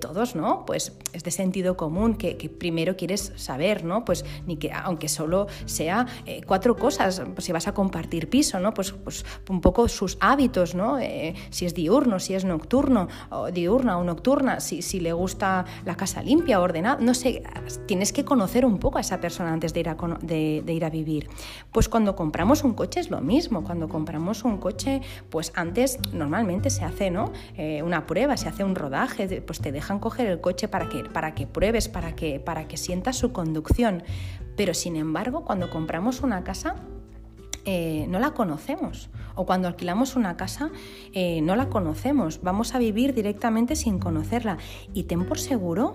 todos, 0.00 0.36
¿no? 0.36 0.66
Pues 0.66 0.92
es 1.14 1.24
de 1.24 1.30
sentido 1.30 1.76
común 1.76 2.14
que, 2.14 2.34
primero 2.58 2.96
quieres 2.96 3.32
saber, 3.36 3.84
¿no? 3.84 4.04
Pues 4.04 4.26
ni 4.46 4.56
que, 4.56 4.72
aunque 4.72 5.08
solo 5.08 5.46
sea 5.64 6.06
cuatro 6.46 6.76
cosas, 6.76 7.22
pues 7.34 7.46
si 7.46 7.52
vas 7.52 7.66
a 7.66 7.72
compartir 7.72 8.28
piso, 8.28 8.60
¿no? 8.60 8.74
Pues, 8.74 8.92
pues 8.92 9.24
un 9.48 9.60
poco 9.60 9.88
sus 9.88 10.18
hábitos, 10.20 10.74
¿no? 10.74 10.98
si 11.50 11.66
es 11.66 11.74
diurno, 11.74 12.18
si 12.18 12.34
es 12.34 12.44
nocturno, 12.44 13.08
o 13.30 13.50
diurna 13.50 13.98
o 13.98 14.04
nocturna, 14.04 14.17
si, 14.58 14.82
si 14.82 15.00
le 15.00 15.12
gusta 15.12 15.64
la 15.84 15.96
casa 15.96 16.22
limpia, 16.22 16.60
ordenada, 16.60 16.98
no 17.00 17.14
sé, 17.14 17.42
tienes 17.86 18.12
que 18.12 18.24
conocer 18.24 18.64
un 18.64 18.78
poco 18.78 18.98
a 18.98 19.00
esa 19.00 19.20
persona 19.20 19.52
antes 19.52 19.72
de 19.72 19.80
ir 19.80 19.88
a, 19.88 19.96
de, 20.22 20.62
ir 20.66 20.84
a 20.84 20.90
vivir. 20.90 21.28
Pues 21.72 21.88
cuando 21.88 22.14
compramos 22.14 22.64
un 22.64 22.74
coche 22.74 23.00
es 23.00 23.10
lo 23.10 23.20
mismo, 23.20 23.64
cuando 23.64 23.88
compramos 23.88 24.44
un 24.44 24.58
coche, 24.58 25.00
pues 25.30 25.52
antes 25.54 25.98
normalmente 26.12 26.70
se 26.70 26.84
hace 26.84 27.10
¿no? 27.10 27.32
Eh, 27.56 27.82
una 27.82 28.06
prueba, 28.06 28.36
se 28.36 28.48
hace 28.48 28.64
un 28.64 28.74
rodaje, 28.74 29.40
pues 29.42 29.60
te 29.60 29.72
dejan 29.72 29.98
coger 29.98 30.26
el 30.26 30.40
coche 30.40 30.68
para 30.68 30.88
que, 30.88 31.04
para 31.04 31.34
que 31.34 31.46
pruebes, 31.46 31.88
para 31.88 32.14
que, 32.14 32.40
para 32.40 32.68
que 32.68 32.76
sientas 32.76 33.16
su 33.16 33.32
conducción. 33.32 34.02
Pero 34.56 34.74
sin 34.74 34.96
embargo, 34.96 35.44
cuando 35.44 35.70
compramos 35.70 36.20
una 36.20 36.42
casa, 36.42 36.76
eh, 37.70 38.06
no 38.08 38.18
la 38.18 38.30
conocemos. 38.30 39.10
O 39.34 39.44
cuando 39.44 39.68
alquilamos 39.68 40.16
una 40.16 40.38
casa, 40.38 40.70
eh, 41.12 41.42
no 41.42 41.54
la 41.54 41.68
conocemos. 41.68 42.40
Vamos 42.42 42.74
a 42.74 42.78
vivir 42.78 43.12
directamente 43.12 43.76
sin 43.76 43.98
conocerla. 43.98 44.56
Y 44.94 45.02
ten 45.02 45.26
por 45.26 45.38
seguro 45.38 45.92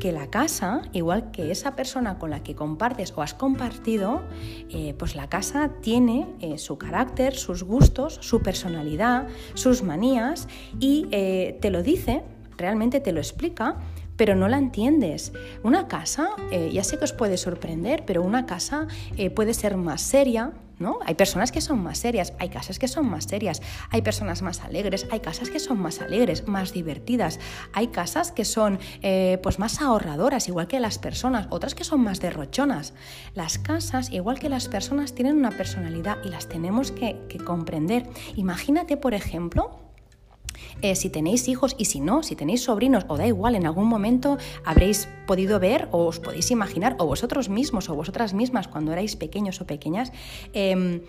que 0.00 0.10
la 0.10 0.30
casa, 0.30 0.82
igual 0.92 1.30
que 1.30 1.52
esa 1.52 1.76
persona 1.76 2.18
con 2.18 2.30
la 2.30 2.42
que 2.42 2.56
compartes 2.56 3.12
o 3.14 3.22
has 3.22 3.34
compartido, 3.34 4.22
eh, 4.68 4.96
pues 4.98 5.14
la 5.14 5.28
casa 5.28 5.70
tiene 5.80 6.26
su 6.58 6.76
carácter, 6.76 7.36
sus 7.36 7.62
gustos, 7.62 8.18
su 8.20 8.42
personalidad, 8.42 9.28
sus 9.54 9.84
manías 9.84 10.48
y 10.80 11.06
te 11.06 11.70
lo 11.70 11.84
dice, 11.84 12.24
realmente 12.56 12.98
te 12.98 13.12
lo 13.12 13.20
explica 13.20 13.76
pero 14.14 14.36
no 14.36 14.46
la 14.46 14.58
entiendes. 14.58 15.32
Una 15.64 15.88
casa, 15.88 16.28
ya 16.70 16.84
sé 16.84 16.98
que 16.98 17.04
os 17.04 17.12
puede 17.12 17.38
sorprender, 17.38 18.04
pero 18.06 18.22
una 18.22 18.46
casa 18.46 18.86
puede 19.34 19.52
ser 19.52 19.76
más 19.76 20.02
seria, 20.02 20.52
¿no? 20.82 20.98
Hay 21.06 21.14
personas 21.14 21.52
que 21.52 21.60
son 21.60 21.82
más 21.82 21.98
serias, 21.98 22.34
hay 22.38 22.50
casas 22.50 22.78
que 22.78 22.88
son 22.88 23.08
más 23.08 23.24
serias, 23.24 23.62
hay 23.90 24.02
personas 24.02 24.42
más 24.42 24.60
alegres, 24.60 25.06
hay 25.10 25.20
casas 25.20 25.48
que 25.48 25.58
son 25.58 25.80
más 25.80 26.00
alegres, 26.00 26.46
más 26.46 26.72
divertidas, 26.72 27.40
hay 27.72 27.88
casas 27.88 28.32
que 28.32 28.44
son 28.44 28.78
eh, 29.00 29.38
pues 29.42 29.58
más 29.58 29.80
ahorradoras, 29.80 30.48
igual 30.48 30.66
que 30.66 30.80
las 30.80 30.98
personas, 30.98 31.46
otras 31.50 31.74
que 31.74 31.84
son 31.84 32.02
más 32.02 32.20
derrochonas. 32.20 32.92
Las 33.34 33.58
casas, 33.58 34.10
igual 34.10 34.38
que 34.38 34.48
las 34.48 34.68
personas, 34.68 35.14
tienen 35.14 35.36
una 35.36 35.50
personalidad 35.50 36.18
y 36.24 36.28
las 36.28 36.48
tenemos 36.48 36.92
que, 36.92 37.18
que 37.28 37.38
comprender. 37.38 38.06
Imagínate, 38.36 38.96
por 38.96 39.14
ejemplo, 39.14 39.91
eh, 40.80 40.94
si 40.94 41.10
tenéis 41.10 41.48
hijos 41.48 41.74
y 41.78 41.86
si 41.86 42.00
no, 42.00 42.22
si 42.22 42.36
tenéis 42.36 42.64
sobrinos 42.64 43.04
o 43.08 43.16
da 43.16 43.26
igual, 43.26 43.54
en 43.54 43.66
algún 43.66 43.86
momento 43.86 44.38
habréis 44.64 45.08
podido 45.26 45.58
ver 45.60 45.88
o 45.90 46.06
os 46.06 46.20
podéis 46.20 46.50
imaginar, 46.50 46.96
o 46.98 47.06
vosotros 47.06 47.48
mismos 47.48 47.88
o 47.88 47.94
vosotras 47.94 48.34
mismas 48.34 48.68
cuando 48.68 48.92
erais 48.92 49.16
pequeños 49.16 49.60
o 49.60 49.66
pequeñas, 49.66 50.12
em, 50.52 51.02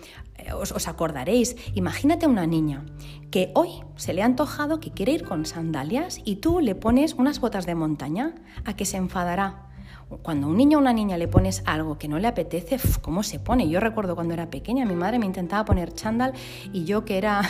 os, 0.58 0.72
os 0.72 0.88
acordaréis. 0.88 1.56
Imagínate 1.74 2.26
una 2.26 2.46
niña 2.46 2.84
que 3.30 3.50
hoy 3.54 3.82
se 3.96 4.12
le 4.12 4.22
ha 4.22 4.26
antojado 4.26 4.80
que 4.80 4.90
quiere 4.90 5.12
ir 5.12 5.24
con 5.24 5.46
sandalias 5.46 6.20
y 6.24 6.36
tú 6.36 6.60
le 6.60 6.74
pones 6.74 7.14
unas 7.14 7.40
botas 7.40 7.66
de 7.66 7.74
montaña, 7.74 8.34
a 8.64 8.76
que 8.76 8.84
se 8.84 8.96
enfadará 8.96 9.73
cuando 10.22 10.46
a 10.46 10.50
un 10.50 10.56
niño 10.56 10.78
o 10.78 10.80
una 10.80 10.92
niña 10.92 11.16
le 11.16 11.28
pones 11.28 11.62
algo 11.66 11.98
que 11.98 12.08
no 12.08 12.18
le 12.18 12.28
apetece, 12.28 12.78
¿cómo 13.00 13.22
se 13.22 13.38
pone? 13.38 13.68
Yo 13.68 13.80
recuerdo 13.80 14.14
cuando 14.14 14.34
era 14.34 14.50
pequeña, 14.50 14.84
mi 14.84 14.94
madre 14.94 15.18
me 15.18 15.26
intentaba 15.26 15.64
poner 15.64 15.92
chándal 15.92 16.32
y 16.72 16.84
yo 16.84 17.04
que 17.04 17.18
era, 17.18 17.42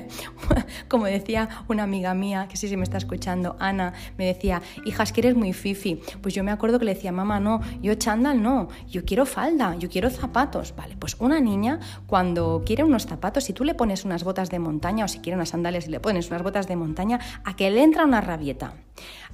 como 0.88 1.06
decía 1.06 1.48
una 1.68 1.84
amiga 1.84 2.14
mía, 2.14 2.46
que 2.48 2.56
sí 2.56 2.68
se 2.68 2.76
me 2.76 2.84
está 2.84 2.98
escuchando, 2.98 3.56
Ana, 3.58 3.92
me 4.18 4.26
decía, 4.26 4.62
hijas, 4.84 5.12
que 5.12 5.20
eres 5.20 5.36
muy 5.36 5.52
fifi. 5.52 6.00
Pues 6.22 6.34
yo 6.34 6.44
me 6.44 6.50
acuerdo 6.50 6.78
que 6.78 6.84
le 6.84 6.94
decía, 6.94 7.12
mamá, 7.12 7.40
no, 7.40 7.60
yo 7.82 7.94
chándal 7.94 8.42
no, 8.42 8.68
yo 8.88 9.04
quiero 9.04 9.26
falda, 9.26 9.76
yo 9.76 9.88
quiero 9.88 10.10
zapatos. 10.10 10.74
Vale, 10.76 10.96
pues 10.98 11.16
una 11.20 11.40
niña 11.40 11.80
cuando 12.06 12.62
quiere 12.64 12.84
unos 12.84 13.06
zapatos, 13.06 13.44
si 13.44 13.52
tú 13.52 13.64
le 13.64 13.74
pones 13.74 14.04
unas 14.04 14.24
botas 14.24 14.50
de 14.50 14.58
montaña 14.58 15.04
o 15.04 15.08
si 15.08 15.20
quiere 15.20 15.36
unas 15.36 15.50
sandalias 15.50 15.86
y 15.86 15.90
le 15.90 16.00
pones 16.00 16.28
unas 16.28 16.42
botas 16.42 16.68
de 16.68 16.76
montaña, 16.76 17.20
a 17.44 17.56
que 17.56 17.70
le 17.70 17.82
entra 17.82 18.04
una 18.04 18.20
rabieta 18.20 18.74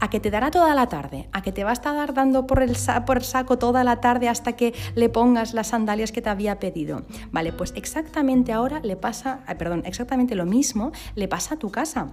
a 0.00 0.10
que 0.10 0.20
te 0.20 0.30
dará 0.30 0.50
toda 0.50 0.74
la 0.74 0.88
tarde, 0.88 1.28
a 1.32 1.42
que 1.42 1.52
te 1.52 1.64
va 1.64 1.70
a 1.70 1.72
estar 1.72 2.14
dando 2.14 2.46
por 2.46 2.62
el, 2.62 2.76
saco 2.76 3.58
toda 3.58 3.84
la 3.84 4.00
tarde 4.00 4.28
hasta 4.28 4.52
que 4.52 4.74
le 4.94 5.08
pongas 5.08 5.54
las 5.54 5.68
sandalias 5.68 6.12
que 6.12 6.22
te 6.22 6.30
había 6.30 6.58
pedido. 6.58 7.02
Vale, 7.30 7.52
pues 7.52 7.72
exactamente 7.76 8.52
ahora 8.52 8.80
le 8.80 8.96
pasa, 8.96 9.40
perdón, 9.58 9.82
exactamente 9.86 10.34
lo 10.34 10.46
mismo 10.46 10.92
le 11.14 11.28
pasa 11.28 11.54
a 11.54 11.58
tu 11.58 11.70
casa. 11.70 12.08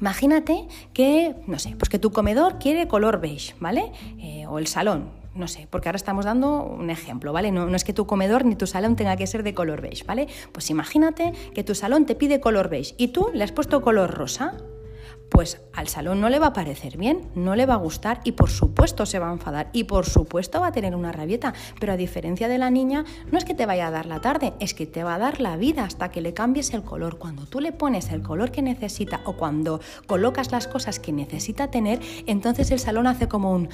Imagínate 0.00 0.66
que, 0.92 1.36
no 1.46 1.58
sé, 1.58 1.76
pues 1.78 1.88
que 1.88 1.98
tu 1.98 2.10
comedor 2.10 2.58
quiere 2.58 2.88
color 2.88 3.20
beige, 3.20 3.54
¿vale? 3.60 3.92
Eh, 4.18 4.46
o 4.46 4.58
el 4.58 4.66
salón, 4.66 5.10
no 5.34 5.48
sé, 5.48 5.66
porque 5.70 5.88
ahora 5.88 5.96
estamos 5.96 6.24
dando 6.24 6.62
un 6.64 6.90
ejemplo, 6.90 7.32
¿vale? 7.32 7.50
No, 7.50 7.74
es 7.74 7.84
que 7.84 7.92
tu 7.92 8.06
comedor 8.06 8.44
ni 8.44 8.54
tu 8.54 8.66
salón 8.66 8.96
tenga 8.96 9.16
que 9.16 9.26
ser 9.26 9.42
de 9.42 9.54
color 9.54 9.80
beige, 9.80 10.04
¿vale? 10.04 10.28
Pues 10.52 10.70
imagínate 10.70 11.32
que 11.54 11.64
tu 11.64 11.74
salón 11.74 12.06
te 12.06 12.14
pide 12.14 12.40
color 12.40 12.68
beige 12.68 12.94
y 12.98 13.08
tú 13.08 13.30
le 13.32 13.44
has 13.44 13.52
puesto 13.52 13.82
color 13.82 14.10
rosa 14.10 14.54
pues 15.28 15.60
al 15.72 15.88
salón 15.88 16.20
no 16.20 16.28
le 16.28 16.38
va 16.38 16.48
a 16.48 16.52
parecer 16.52 16.96
bien, 16.96 17.28
no 17.34 17.56
le 17.56 17.66
va 17.66 17.74
a 17.74 17.78
gustar 17.78 18.20
y 18.24 18.32
por 18.32 18.50
supuesto 18.50 19.04
se 19.04 19.18
va 19.18 19.30
a 19.30 19.32
enfadar 19.32 19.68
y 19.72 19.84
por 19.84 20.06
supuesto 20.06 20.60
va 20.60 20.68
a 20.68 20.72
tener 20.72 20.94
una 20.94 21.12
rabieta, 21.12 21.54
pero 21.80 21.92
a 21.92 21.96
diferencia 21.96 22.48
de 22.48 22.58
la 22.58 22.70
niña 22.70 23.04
no 23.32 23.38
es 23.38 23.44
que 23.44 23.54
te 23.54 23.66
vaya 23.66 23.88
a 23.88 23.90
dar 23.90 24.06
la 24.06 24.20
tarde, 24.20 24.54
es 24.60 24.74
que 24.74 24.86
te 24.86 25.02
va 25.02 25.16
a 25.16 25.18
dar 25.18 25.40
la 25.40 25.56
vida 25.56 25.84
hasta 25.84 26.10
que 26.10 26.20
le 26.20 26.34
cambies 26.34 26.72
el 26.72 26.82
color. 26.82 27.18
Cuando 27.18 27.46
tú 27.46 27.60
le 27.60 27.72
pones 27.72 28.10
el 28.10 28.22
color 28.22 28.52
que 28.52 28.62
necesita 28.62 29.22
o 29.24 29.36
cuando 29.36 29.80
colocas 30.06 30.52
las 30.52 30.68
cosas 30.68 31.00
que 31.00 31.12
necesita 31.12 31.70
tener, 31.70 32.00
entonces 32.26 32.70
el 32.70 32.78
salón 32.78 33.06
hace 33.06 33.28
como 33.28 33.52
un 33.52 33.68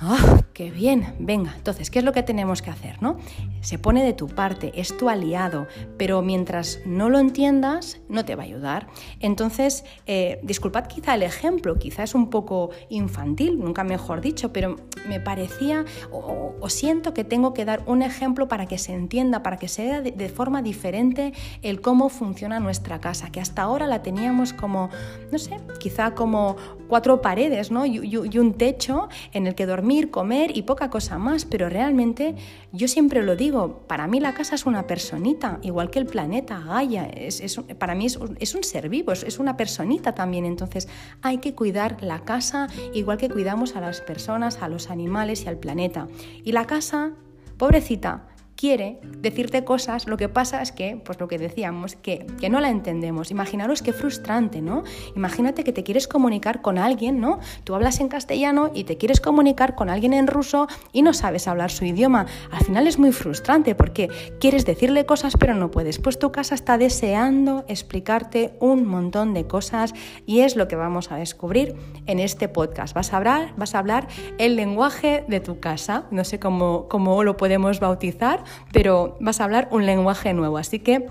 ¡Ah, 0.00 0.42
qué 0.52 0.70
bien! 0.70 1.16
Venga, 1.18 1.54
entonces, 1.56 1.90
¿qué 1.90 1.98
es 1.98 2.04
lo 2.04 2.12
que 2.12 2.22
tenemos 2.22 2.62
que 2.62 2.70
hacer? 2.70 3.02
¿no? 3.02 3.18
Se 3.62 3.80
pone 3.80 4.04
de 4.04 4.12
tu 4.12 4.28
parte, 4.28 4.70
es 4.76 4.96
tu 4.96 5.08
aliado, 5.08 5.66
pero 5.96 6.22
mientras 6.22 6.78
no 6.86 7.08
lo 7.08 7.18
entiendas, 7.18 8.00
no 8.08 8.24
te 8.24 8.36
va 8.36 8.44
a 8.44 8.46
ayudar. 8.46 8.86
Entonces, 9.18 9.84
eh, 10.06 10.38
disculpad 10.44 10.86
quizá 10.86 11.16
el 11.16 11.24
ejemplo, 11.24 11.80
quizá 11.80 12.04
es 12.04 12.14
un 12.14 12.30
poco 12.30 12.70
infantil, 12.90 13.58
nunca 13.58 13.82
mejor 13.82 14.20
dicho, 14.20 14.52
pero 14.52 14.76
me 15.06 15.20
parecía 15.20 15.84
o, 16.12 16.54
siento 16.68 17.14
que 17.14 17.24
tengo 17.24 17.54
que 17.54 17.64
dar 17.64 17.82
un 17.86 18.02
ejemplo 18.02 18.46
para 18.46 18.66
que 18.66 18.76
se 18.76 18.92
entienda, 18.92 19.42
para 19.42 19.56
que 19.56 19.68
se 19.68 19.84
vea 19.84 20.00
de, 20.02 20.28
forma 20.28 20.60
diferente 20.60 21.32
el 21.62 21.80
cómo 21.80 22.10
funciona 22.10 22.60
nuestra 22.60 23.00
casa, 23.00 23.30
que 23.30 23.40
hasta 23.40 23.62
ahora 23.62 23.86
la 23.86 24.02
teníamos 24.02 24.52
como, 24.52 24.90
no 25.32 25.38
sé, 25.38 25.56
quizá 25.80 26.14
como 26.14 26.56
cuatro 26.88 27.22
paredes 27.22 27.70
¿no? 27.70 27.86
y, 27.86 27.98
un 28.38 28.54
techo 28.54 29.08
en 29.32 29.46
el 29.46 29.54
que 29.54 29.66
dormíamos 29.66 29.88
comer 30.10 30.54
y 30.54 30.62
poca 30.62 30.90
cosa 30.90 31.16
más, 31.16 31.46
pero 31.46 31.70
realmente 31.70 32.34
yo 32.72 32.88
siempre 32.88 33.22
lo 33.22 33.36
digo, 33.36 33.84
para 33.86 34.06
mí 34.06 34.20
la 34.20 34.34
casa 34.34 34.54
es 34.54 34.66
una 34.66 34.86
personita, 34.86 35.58
igual 35.62 35.88
que 35.88 35.98
el 35.98 36.04
planeta, 36.04 36.60
Gaia, 36.60 37.06
es, 37.06 37.58
para 37.78 37.94
mí 37.94 38.04
es, 38.04 38.18
es 38.38 38.54
un 38.54 38.64
ser 38.64 38.90
vivo, 38.90 39.12
es 39.12 39.38
una 39.38 39.56
personita 39.56 40.14
también, 40.14 40.44
entonces 40.44 40.88
hay 41.22 41.38
que 41.38 41.54
cuidar 41.54 42.02
la 42.02 42.20
casa 42.20 42.68
igual 42.92 43.16
que 43.16 43.30
cuidamos 43.30 43.76
a 43.76 43.80
las 43.80 44.02
personas, 44.02 44.60
a 44.60 44.68
los 44.68 44.90
animales 44.90 44.97
y 45.44 45.48
al 45.48 45.58
planeta. 45.58 46.08
Y 46.44 46.52
la 46.52 46.66
casa, 46.66 47.12
pobrecita, 47.56 48.28
quiere 48.58 48.98
decirte 49.20 49.64
cosas, 49.64 50.08
lo 50.08 50.16
que 50.16 50.28
pasa 50.28 50.60
es 50.60 50.72
que, 50.72 51.00
pues 51.04 51.20
lo 51.20 51.28
que 51.28 51.38
decíamos, 51.38 51.94
que, 51.94 52.26
que, 52.40 52.50
no 52.50 52.58
la 52.58 52.70
entendemos. 52.70 53.30
Imaginaros 53.30 53.82
qué 53.82 53.92
frustrante, 53.92 54.60
¿no? 54.60 54.82
Imagínate 55.14 55.62
que 55.62 55.72
te 55.72 55.84
quieres 55.84 56.08
comunicar 56.08 56.60
con 56.60 56.76
alguien, 56.76 57.20
¿no? 57.20 57.38
Tú 57.62 57.76
hablas 57.76 58.00
en 58.00 58.08
castellano 58.08 58.72
y 58.74 58.82
te 58.82 58.96
quieres 58.96 59.20
comunicar 59.20 59.76
con 59.76 59.88
alguien 59.88 60.12
en 60.12 60.26
ruso 60.26 60.66
y 60.92 61.02
no 61.02 61.14
sabes 61.14 61.46
hablar 61.46 61.70
su 61.70 61.84
idioma. 61.84 62.26
Al 62.50 62.64
final 62.64 62.88
es 62.88 62.98
muy 62.98 63.12
frustrante 63.12 63.76
porque 63.76 64.08
quieres 64.40 64.66
decirle 64.66 65.06
cosas 65.06 65.36
pero 65.38 65.54
no 65.54 65.70
puedes. 65.70 66.00
Pues 66.00 66.18
tu 66.18 66.32
casa 66.32 66.56
está 66.56 66.78
deseando 66.78 67.64
explicarte 67.68 68.56
un 68.58 68.86
montón 68.86 69.34
de 69.34 69.46
cosas 69.46 69.94
y 70.26 70.40
es 70.40 70.56
lo 70.56 70.66
que 70.66 70.74
vamos 70.74 71.12
a 71.12 71.16
descubrir 71.16 71.76
en 72.06 72.18
este 72.18 72.48
podcast. 72.48 72.92
Vas 72.92 73.12
a 73.12 73.18
hablar, 73.18 73.54
vas 73.56 73.76
a 73.76 73.78
hablar 73.78 74.08
el 74.38 74.56
lenguaje 74.56 75.24
de 75.28 75.38
tu 75.38 75.60
casa, 75.60 76.06
no 76.10 76.24
sé 76.24 76.40
cómo, 76.40 76.88
cómo 76.88 77.22
lo 77.22 77.36
podemos 77.36 77.78
bautizar, 77.78 78.47
pero 78.72 79.16
vas 79.20 79.40
a 79.40 79.44
hablar 79.44 79.68
un 79.70 79.86
lenguaje 79.86 80.32
nuevo. 80.34 80.58
Así 80.58 80.78
que 80.78 81.06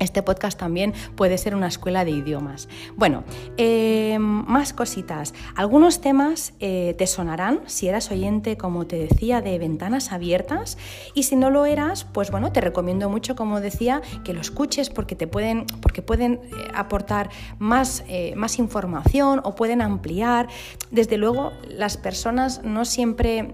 este 0.00 0.22
podcast 0.22 0.58
también 0.58 0.94
puede 1.14 1.36
ser 1.36 1.54
una 1.54 1.68
escuela 1.68 2.06
de 2.06 2.12
idiomas. 2.12 2.68
Bueno, 2.96 3.22
eh, 3.58 4.16
más 4.18 4.72
cositas. 4.72 5.34
Algunos 5.54 6.00
temas 6.00 6.54
eh, 6.58 6.94
te 6.96 7.06
sonarán 7.06 7.60
si 7.66 7.86
eras 7.86 8.10
oyente, 8.10 8.56
como 8.56 8.86
te 8.86 8.96
decía, 8.96 9.42
de 9.42 9.58
ventanas 9.58 10.10
abiertas. 10.10 10.78
Y 11.14 11.24
si 11.24 11.36
no 11.36 11.50
lo 11.50 11.66
eras, 11.66 12.04
pues 12.04 12.30
bueno, 12.30 12.50
te 12.50 12.62
recomiendo 12.62 13.10
mucho, 13.10 13.36
como 13.36 13.60
decía, 13.60 14.00
que 14.24 14.32
lo 14.32 14.40
escuches 14.40 14.88
porque 14.88 15.16
te 15.16 15.26
pueden, 15.26 15.66
porque 15.82 16.00
pueden 16.00 16.40
eh, 16.44 16.68
aportar 16.74 17.28
más, 17.58 18.02
más 18.36 18.58
información 18.58 19.42
o 19.44 19.54
pueden 19.54 19.82
ampliar. 19.82 20.48
Desde 20.90 21.18
luego, 21.18 21.52
las 21.68 21.98
personas 21.98 22.64
no 22.64 22.86
siempre 22.86 23.52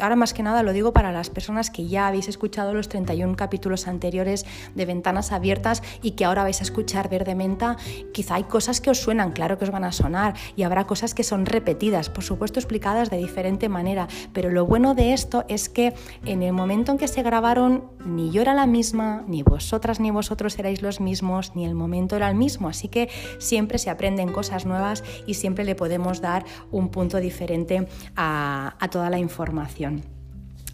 ahora 0.00 0.16
más 0.16 0.32
que 0.32 0.42
nada 0.42 0.62
lo 0.62 0.72
digo 0.72 0.92
para 0.92 1.12
las 1.12 1.30
personas 1.30 1.70
que 1.70 1.86
ya 1.86 2.06
habéis 2.06 2.28
escuchado 2.28 2.74
los 2.74 2.88
31 2.88 3.36
capítulos 3.36 3.86
anteriores 3.88 4.46
de 4.74 4.86
Ventanas 4.86 5.32
Abiertas 5.32 5.82
y 6.02 6.12
que 6.12 6.24
ahora 6.24 6.42
vais 6.42 6.60
a 6.60 6.64
escuchar 6.64 7.08
Verde 7.08 7.34
Menta, 7.34 7.76
quizá 8.12 8.36
hay 8.36 8.44
cosas 8.44 8.80
que 8.80 8.90
os 8.90 8.98
suenan, 8.98 9.32
claro 9.32 9.58
que 9.58 9.64
os 9.64 9.70
van 9.70 9.84
a 9.84 9.92
sonar, 9.92 10.34
y 10.56 10.62
habrá 10.62 10.86
cosas 10.86 11.14
que 11.14 11.24
son 11.24 11.46
repetidas, 11.46 12.08
por 12.08 12.24
supuesto 12.24 12.60
explicadas 12.60 13.10
de 13.10 13.16
diferente 13.16 13.68
manera, 13.68 14.08
pero 14.32 14.50
lo 14.50 14.66
bueno 14.66 14.94
de 14.94 15.12
esto 15.12 15.44
es 15.48 15.68
que 15.68 15.94
en 16.24 16.42
el 16.42 16.52
momento 16.52 16.92
en 16.92 16.98
que 16.98 17.08
se 17.08 17.22
grabaron, 17.22 17.84
ni 18.04 18.30
yo 18.30 18.42
era 18.42 18.54
la 18.54 18.66
misma, 18.66 19.24
ni 19.26 19.42
vosotras 19.42 20.00
ni 20.00 20.10
vosotros 20.10 20.58
erais 20.58 20.82
los 20.82 21.00
mismos, 21.00 21.54
ni 21.54 21.64
el 21.64 21.74
momento 21.74 22.16
era 22.16 22.28
el 22.28 22.36
mismo, 22.36 22.68
así 22.68 22.88
que 22.88 23.08
siempre 23.38 23.78
se 23.78 23.90
aprenden 23.90 24.32
cosas 24.32 24.66
nuevas 24.66 25.02
y 25.26 25.34
siempre 25.34 25.64
le 25.64 25.74
podemos 25.74 26.20
dar 26.20 26.44
un 26.70 26.88
punto 26.88 27.18
diferente 27.18 27.86
a, 28.16 28.76
a 28.78 28.88
toda 28.88 29.10
la 29.10 29.18
información. 29.18 29.71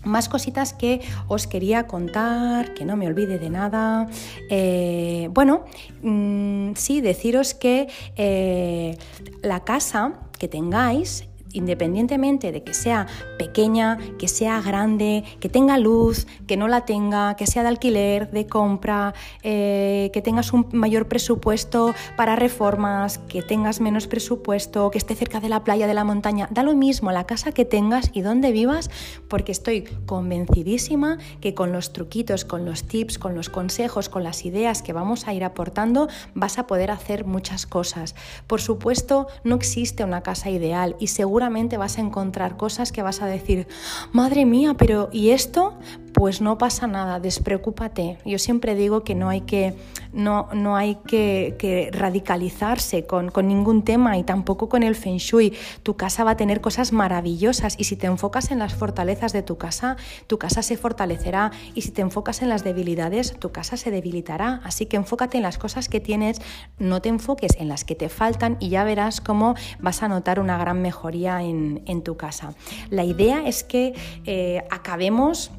Más 0.04 0.28
cositas 0.28 0.72
que 0.72 1.00
os 1.26 1.46
quería 1.46 1.86
contar, 1.86 2.72
que 2.74 2.84
no 2.84 2.96
me 2.96 3.06
olvide 3.06 3.38
de 3.38 3.50
nada. 3.50 4.08
Eh, 4.48 5.28
bueno, 5.32 5.64
mm, 6.02 6.72
sí, 6.74 7.00
deciros 7.00 7.54
que 7.54 7.88
eh, 8.16 8.96
la 9.42 9.64
casa 9.64 10.20
que 10.38 10.48
tengáis 10.48 11.27
independientemente 11.52 12.52
de 12.52 12.62
que 12.62 12.74
sea 12.74 13.06
pequeña, 13.38 13.98
que 14.18 14.28
sea 14.28 14.60
grande, 14.60 15.24
que 15.40 15.48
tenga 15.48 15.78
luz, 15.78 16.26
que 16.46 16.56
no 16.56 16.68
la 16.68 16.84
tenga, 16.84 17.34
que 17.34 17.46
sea 17.46 17.62
de 17.62 17.68
alquiler, 17.68 18.30
de 18.30 18.46
compra, 18.46 19.14
eh, 19.42 20.10
que 20.12 20.22
tengas 20.22 20.52
un 20.52 20.68
mayor 20.72 21.08
presupuesto 21.08 21.94
para 22.16 22.36
reformas, 22.36 23.18
que 23.18 23.42
tengas 23.42 23.80
menos 23.80 24.06
presupuesto, 24.06 24.90
que 24.90 24.98
esté 24.98 25.14
cerca 25.14 25.40
de 25.40 25.48
la 25.48 25.64
playa, 25.64 25.86
de 25.86 25.94
la 25.94 26.04
montaña, 26.04 26.48
da 26.50 26.62
lo 26.62 26.74
mismo 26.74 27.12
la 27.12 27.24
casa 27.24 27.52
que 27.52 27.64
tengas 27.64 28.10
y 28.12 28.22
donde 28.22 28.52
vivas, 28.52 28.90
porque 29.28 29.52
estoy 29.52 29.82
convencidísima 30.06 31.18
que 31.40 31.54
con 31.54 31.72
los 31.72 31.92
truquitos, 31.92 32.44
con 32.44 32.64
los 32.64 32.84
tips, 32.84 33.18
con 33.18 33.34
los 33.34 33.48
consejos, 33.48 34.08
con 34.08 34.24
las 34.24 34.44
ideas 34.44 34.82
que 34.82 34.92
vamos 34.92 35.26
a 35.26 35.34
ir 35.34 35.44
aportando, 35.44 36.08
vas 36.34 36.58
a 36.58 36.66
poder 36.66 36.90
hacer 36.90 37.24
muchas 37.24 37.66
cosas. 37.66 38.14
Por 38.46 38.60
supuesto, 38.60 39.28
no 39.44 39.54
existe 39.54 40.04
una 40.04 40.22
casa 40.22 40.50
ideal 40.50 40.96
y 40.98 41.08
seguro 41.08 41.37
seguramente 41.38 41.76
vas 41.76 41.98
a 41.98 42.00
encontrar 42.00 42.56
cosas 42.56 42.90
que 42.90 43.00
vas 43.00 43.22
a 43.22 43.26
decir, 43.26 43.68
madre 44.10 44.44
mía, 44.44 44.74
pero 44.74 45.08
¿y 45.12 45.30
esto? 45.30 45.78
Pues 46.12 46.40
no 46.40 46.58
pasa 46.58 46.88
nada, 46.88 47.20
despreocúpate. 47.20 48.18
Yo 48.24 48.40
siempre 48.40 48.74
digo 48.74 49.04
que 49.04 49.14
no 49.14 49.28
hay 49.28 49.42
que, 49.42 49.76
no, 50.12 50.48
no 50.52 50.76
hay 50.76 50.96
que, 51.06 51.90
radicalizarse 51.92 53.06
con, 53.06 53.30
con, 53.30 53.46
ningún 53.46 53.84
tema 53.84 54.18
y 54.18 54.24
tampoco 54.24 54.68
con 54.68 54.82
el 54.82 54.96
feng 54.96 55.18
shui. 55.18 55.52
Tu 55.84 55.94
casa 55.94 56.24
va 56.24 56.32
a 56.32 56.36
tener 56.36 56.60
cosas 56.60 56.92
maravillosas 56.92 57.76
y 57.78 57.84
si 57.84 57.94
te 57.94 58.08
enfocas 58.08 58.50
en 58.50 58.58
las 58.58 58.74
fortalezas 58.74 59.32
de 59.32 59.44
tu 59.44 59.58
casa, 59.58 59.96
tu 60.26 60.38
casa 60.38 60.62
se 60.62 60.76
fortalecerá 60.76 61.52
y 61.76 61.82
si 61.82 61.92
te 61.92 62.02
enfocas 62.02 62.42
en 62.42 62.48
las 62.48 62.64
debilidades, 62.64 63.38
tu 63.38 63.52
casa 63.52 63.76
se 63.76 63.92
debilitará. 63.92 64.60
Así 64.64 64.86
que 64.86 64.96
enfócate 64.96 65.36
en 65.36 65.44
las 65.44 65.56
cosas 65.56 65.88
que 65.88 66.00
tienes, 66.00 66.40
no 66.80 67.00
te 67.00 67.10
enfoques 67.10 67.52
en 67.60 67.68
las 67.68 67.84
que 67.84 67.94
te 67.94 68.08
faltan 68.08 68.56
y 68.58 68.70
ya 68.70 68.82
verás 68.82 69.20
cómo 69.20 69.54
vas 69.78 70.02
a 70.02 70.08
notar 70.08 70.40
una 70.40 70.58
gran 70.58 70.82
mejoría 70.82 71.27
en, 71.36 72.02
tu 72.02 72.16
casa. 72.16 72.54
La 72.90 73.04
idea 73.04 73.46
es 73.46 73.64
que 73.64 73.94
eh, 74.24 74.64
acabemos 74.70 75.50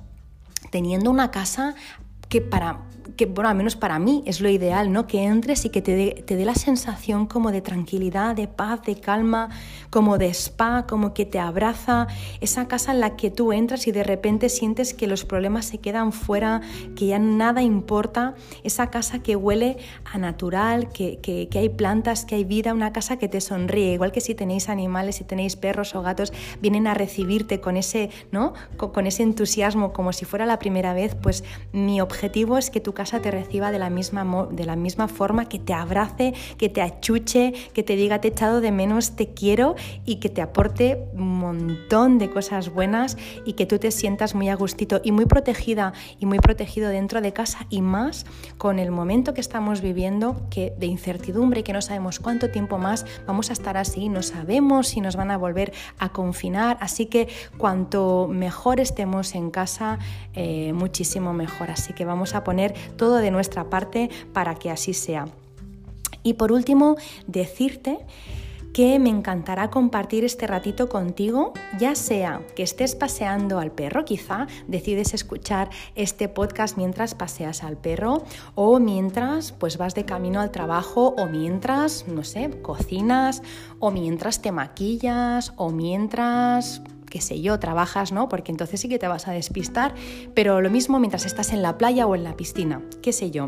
teniendo 0.72 1.10
una 1.12 1.32
casa 1.32 1.76
que 2.28 2.42
para 2.42 2.82
que, 3.20 3.26
bueno, 3.26 3.50
al 3.50 3.58
menos 3.58 3.76
para 3.76 4.00
mí 4.00 4.24
es 4.26 4.40
lo 4.40 4.48
ideal, 4.48 4.94
¿no? 4.94 5.06
Que 5.06 5.26
entres 5.26 5.66
y 5.66 5.70
que 5.70 5.82
te 5.82 6.24
dé, 6.26 6.46
la 6.46 6.56
sensación 6.56 7.26
como 7.26 7.52
de 7.52 7.60
tranquilidad, 7.60 8.34
de 8.34 8.48
paz, 8.48 8.82
de 8.84 8.96
calma, 8.96 9.50
como 9.90 10.18
de 10.18 10.30
spa, 10.30 10.86
como 10.88 11.14
que 11.14 11.26
te 11.26 11.38
abraza, 11.38 12.08
esa 12.40 12.70
casa 12.70 12.94
en 12.94 13.02
la 13.02 13.18
que 13.18 13.30
tú 13.30 13.52
entras 13.52 13.88
y 13.88 13.92
de 13.92 14.06
repente 14.06 14.48
sientes 14.48 14.94
que 14.94 15.06
los 15.06 15.26
problemas 15.26 15.66
se 15.66 15.80
quedan 15.80 16.14
fuera, 16.14 16.62
que 16.96 17.08
ya 17.08 17.20
nada 17.20 17.62
importa, 17.62 18.36
esa 18.64 18.90
casa 18.90 19.20
que 19.20 19.36
huele 19.36 19.76
a 20.06 20.18
natural, 20.18 20.88
que, 20.88 21.20
que, 21.20 21.50
que 21.50 21.60
hay 21.60 21.68
plantas, 21.68 22.24
que 22.24 22.36
hay 22.36 22.46
vida, 22.46 22.74
una 22.74 22.94
casa 22.94 23.18
que 23.18 23.28
te 23.28 23.42
sonríe, 23.42 23.92
igual 23.96 24.14
que 24.14 24.22
si 24.22 24.34
tenéis 24.34 24.70
animales, 24.70 25.18
si 25.18 25.26
tenéis 25.26 25.58
perros 25.58 25.94
o 25.94 26.02
gatos, 26.02 26.32
vienen 26.62 26.88
a 26.88 26.94
recibirte 26.94 27.60
con 27.60 27.76
ese, 27.76 28.12
¿no? 28.32 28.54
con, 28.78 28.92
con 28.94 29.08
ese 29.08 29.24
entusiasmo 29.24 29.92
como 29.92 30.14
si 30.14 30.24
fuera 30.24 30.46
la 30.46 30.58
primera 30.58 30.94
vez, 30.94 31.16
pues 31.16 31.44
mi 31.74 32.00
objetivo 32.00 32.58
es 32.58 32.70
que 32.70 32.80
tu 32.80 32.94
casa 32.94 33.09
te 33.18 33.32
reciba 33.32 33.72
de 33.72 33.80
la 33.80 33.90
misma, 33.90 34.48
de 34.52 34.66
la 34.66 34.76
misma 34.76 35.08
forma, 35.08 35.50
que 35.50 35.58
te 35.58 35.74
abrace, 35.74 36.36
que 36.58 36.70
te 36.70 36.84
achuche, 36.84 37.54
que 37.74 37.82
te 37.82 37.96
diga 37.96 38.22
te 38.22 38.28
he 38.28 38.32
echado 38.32 38.62
de 38.62 38.72
menos, 38.72 39.16
te 39.16 39.34
quiero 39.34 39.76
y 40.06 40.18
que 40.18 40.30
te 40.30 40.44
aporte 40.44 41.08
un 41.14 41.40
montón 41.40 42.20
de 42.20 42.30
cosas 42.30 42.72
buenas 42.72 43.18
y 43.46 43.54
que 43.54 43.66
tú 43.66 43.80
te 43.80 43.90
sientas 43.90 44.36
muy 44.36 44.50
a 44.50 44.56
gustito 44.56 45.02
y 45.04 45.12
muy 45.12 45.26
protegida 45.26 45.94
y 46.20 46.28
muy 46.28 46.38
protegido 46.38 46.90
dentro 46.90 47.22
de 47.22 47.34
casa 47.34 47.66
y 47.72 47.82
más 47.82 48.28
con 48.58 48.78
el 48.78 48.92
momento 48.92 49.34
que 49.34 49.42
estamos 49.42 49.82
viviendo 49.82 50.48
que 50.52 50.74
de 50.78 50.86
incertidumbre, 50.86 51.64
que 51.64 51.74
no 51.74 51.82
sabemos 51.82 52.20
cuánto 52.20 52.52
tiempo 52.52 52.78
más 52.78 53.06
vamos 53.26 53.50
a 53.50 53.54
estar 53.54 53.78
así, 53.78 54.10
no 54.10 54.22
sabemos 54.22 54.90
si 54.90 55.02
nos 55.02 55.16
van 55.16 55.32
a 55.32 55.38
volver 55.38 55.74
a 55.98 56.10
confinar, 56.10 56.78
así 56.82 57.08
que 57.08 57.28
cuanto 57.58 58.28
mejor 58.28 58.80
estemos 58.80 59.34
en 59.36 59.50
casa, 59.50 60.00
eh, 60.34 60.74
muchísimo 60.74 61.34
mejor. 61.34 61.72
Así 61.72 61.94
que 61.94 62.06
vamos 62.06 62.36
a 62.36 62.44
poner 62.44 62.74
todo 63.00 63.16
de 63.16 63.32
nuestra 63.32 63.72
parte 63.72 64.12
para 64.32 64.54
que 64.54 64.70
así 64.70 64.94
sea. 64.94 65.26
Y 66.22 66.34
por 66.36 66.52
último, 66.52 66.98
decirte 67.26 67.98
que 68.74 69.00
me 69.00 69.10
encantará 69.10 69.72
compartir 69.72 70.24
este 70.24 70.46
ratito 70.46 70.90
contigo, 70.90 71.54
ya 71.80 71.96
sea 71.96 72.42
que 72.56 72.62
estés 72.62 72.96
paseando 72.96 73.58
al 73.58 73.72
perro, 73.72 74.06
quizá 74.06 74.46
decides 74.68 75.14
escuchar 75.14 75.70
este 75.96 76.30
podcast 76.30 76.78
mientras 76.78 77.16
paseas 77.16 77.64
al 77.64 77.78
perro 77.78 78.24
o 78.54 78.80
mientras 78.80 79.54
pues 79.54 79.78
vas 79.78 79.96
de 79.96 80.06
camino 80.06 80.40
al 80.40 80.52
trabajo 80.52 81.16
o 81.18 81.26
mientras, 81.26 82.08
no 82.08 82.24
sé, 82.24 82.62
cocinas 82.62 83.42
o 83.80 83.90
mientras 83.90 84.42
te 84.42 84.52
maquillas 84.52 85.54
o 85.56 85.72
mientras 85.72 86.84
qué 87.10 87.22
sé 87.22 87.42
yo, 87.42 87.60
trabajas, 87.60 88.12
¿no? 88.12 88.30
Porque 88.30 88.52
entonces 88.52 88.80
sí 88.80 88.90
que 88.90 89.00
te 89.00 89.08
vas 89.08 89.28
a 89.28 89.32
despistar, 89.32 89.94
pero 90.34 90.62
lo 90.62 90.70
mismo 90.70 91.00
mientras 91.00 91.26
estás 91.26 91.54
en 91.54 91.62
la 91.62 91.78
playa 91.78 92.08
o 92.08 92.16
en 92.16 92.24
la 92.24 92.36
piscina, 92.36 92.82
qué 93.02 93.14
sé 93.14 93.32
yo. 93.32 93.48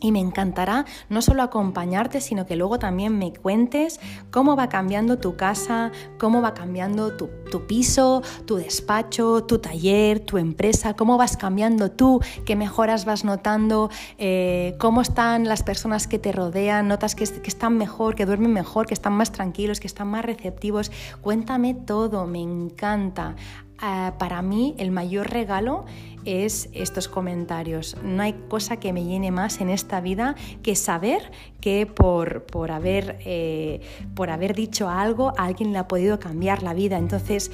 Y 0.00 0.12
me 0.12 0.20
encantará 0.20 0.84
no 1.08 1.22
solo 1.22 1.42
acompañarte, 1.42 2.20
sino 2.20 2.46
que 2.46 2.56
luego 2.56 2.78
también 2.78 3.18
me 3.18 3.32
cuentes 3.32 4.00
cómo 4.30 4.54
va 4.56 4.68
cambiando 4.68 5.18
tu 5.18 5.36
casa, 5.36 5.90
cómo 6.18 6.40
va 6.40 6.54
cambiando 6.54 7.16
tu, 7.16 7.28
piso, 7.66 8.22
tu 8.46 8.56
despacho, 8.56 9.44
tu 9.44 9.58
taller, 9.58 10.20
tu 10.20 10.38
empresa, 10.38 10.94
cómo 10.94 11.16
vas 11.16 11.36
cambiando 11.36 11.90
tú, 11.90 12.20
qué 12.44 12.54
mejoras 12.54 13.04
vas 13.04 13.24
notando, 13.24 13.90
eh, 14.18 14.76
cómo 14.78 15.00
están 15.00 15.44
las 15.48 15.62
personas 15.62 16.06
que 16.06 16.18
te 16.18 16.30
rodean, 16.30 16.86
notas 16.86 17.14
que 17.14 17.24
están 17.24 17.76
mejor, 17.76 18.14
que 18.14 18.26
duermen 18.26 18.52
mejor, 18.52 18.86
que 18.86 18.94
están 18.94 19.14
más 19.14 19.32
tranquilos, 19.32 19.80
que 19.80 19.86
están 19.86 20.08
más 20.08 20.24
receptivos. 20.24 20.92
Cuéntame 21.22 21.74
todo, 21.74 22.26
me 22.26 22.40
encanta. 22.40 23.34
Ah, 23.80 24.14
para 24.18 24.42
mí 24.42 24.74
el 24.78 24.90
mayor 24.90 25.30
regalo 25.30 25.84
es 26.24 26.68
estos 26.72 27.06
comentarios. 27.06 27.96
No 28.02 28.22
hay 28.22 28.32
cosa 28.48 28.78
que 28.78 28.92
me 28.92 29.04
llene 29.04 29.30
más 29.30 29.60
en 29.60 29.70
esta 29.70 30.00
vida 30.00 30.34
que 30.62 30.74
saber 30.74 31.30
que 31.60 31.86
por, 31.86 32.44
por, 32.44 32.72
haber, 32.72 33.18
eh, 33.24 33.80
por 34.14 34.30
haber 34.30 34.54
dicho 34.54 34.88
algo 34.88 35.32
a 35.38 35.44
alguien 35.44 35.72
le 35.72 35.78
ha 35.78 35.86
podido 35.86 36.18
cambiar 36.18 36.64
la 36.64 36.74
vida. 36.74 36.98
Entonces, 36.98 37.52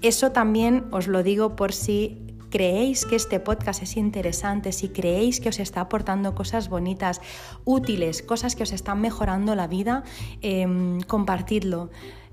eso 0.00 0.32
también 0.32 0.86
os 0.92 1.08
lo 1.08 1.22
digo 1.22 1.56
por 1.56 1.72
si 1.72 2.30
creéis 2.48 3.04
que 3.04 3.16
este 3.16 3.38
podcast 3.38 3.82
es 3.82 3.96
interesante, 3.96 4.72
si 4.72 4.88
creéis 4.88 5.40
que 5.40 5.50
os 5.50 5.60
está 5.60 5.82
aportando 5.82 6.34
cosas 6.34 6.68
bonitas, 6.68 7.20
útiles, 7.64 8.22
cosas 8.22 8.56
que 8.56 8.64
os 8.64 8.72
están 8.72 9.00
mejorando 9.00 9.54
la 9.54 9.66
vida, 9.66 10.02
em, 10.40 11.00
compartidlo 11.02 11.90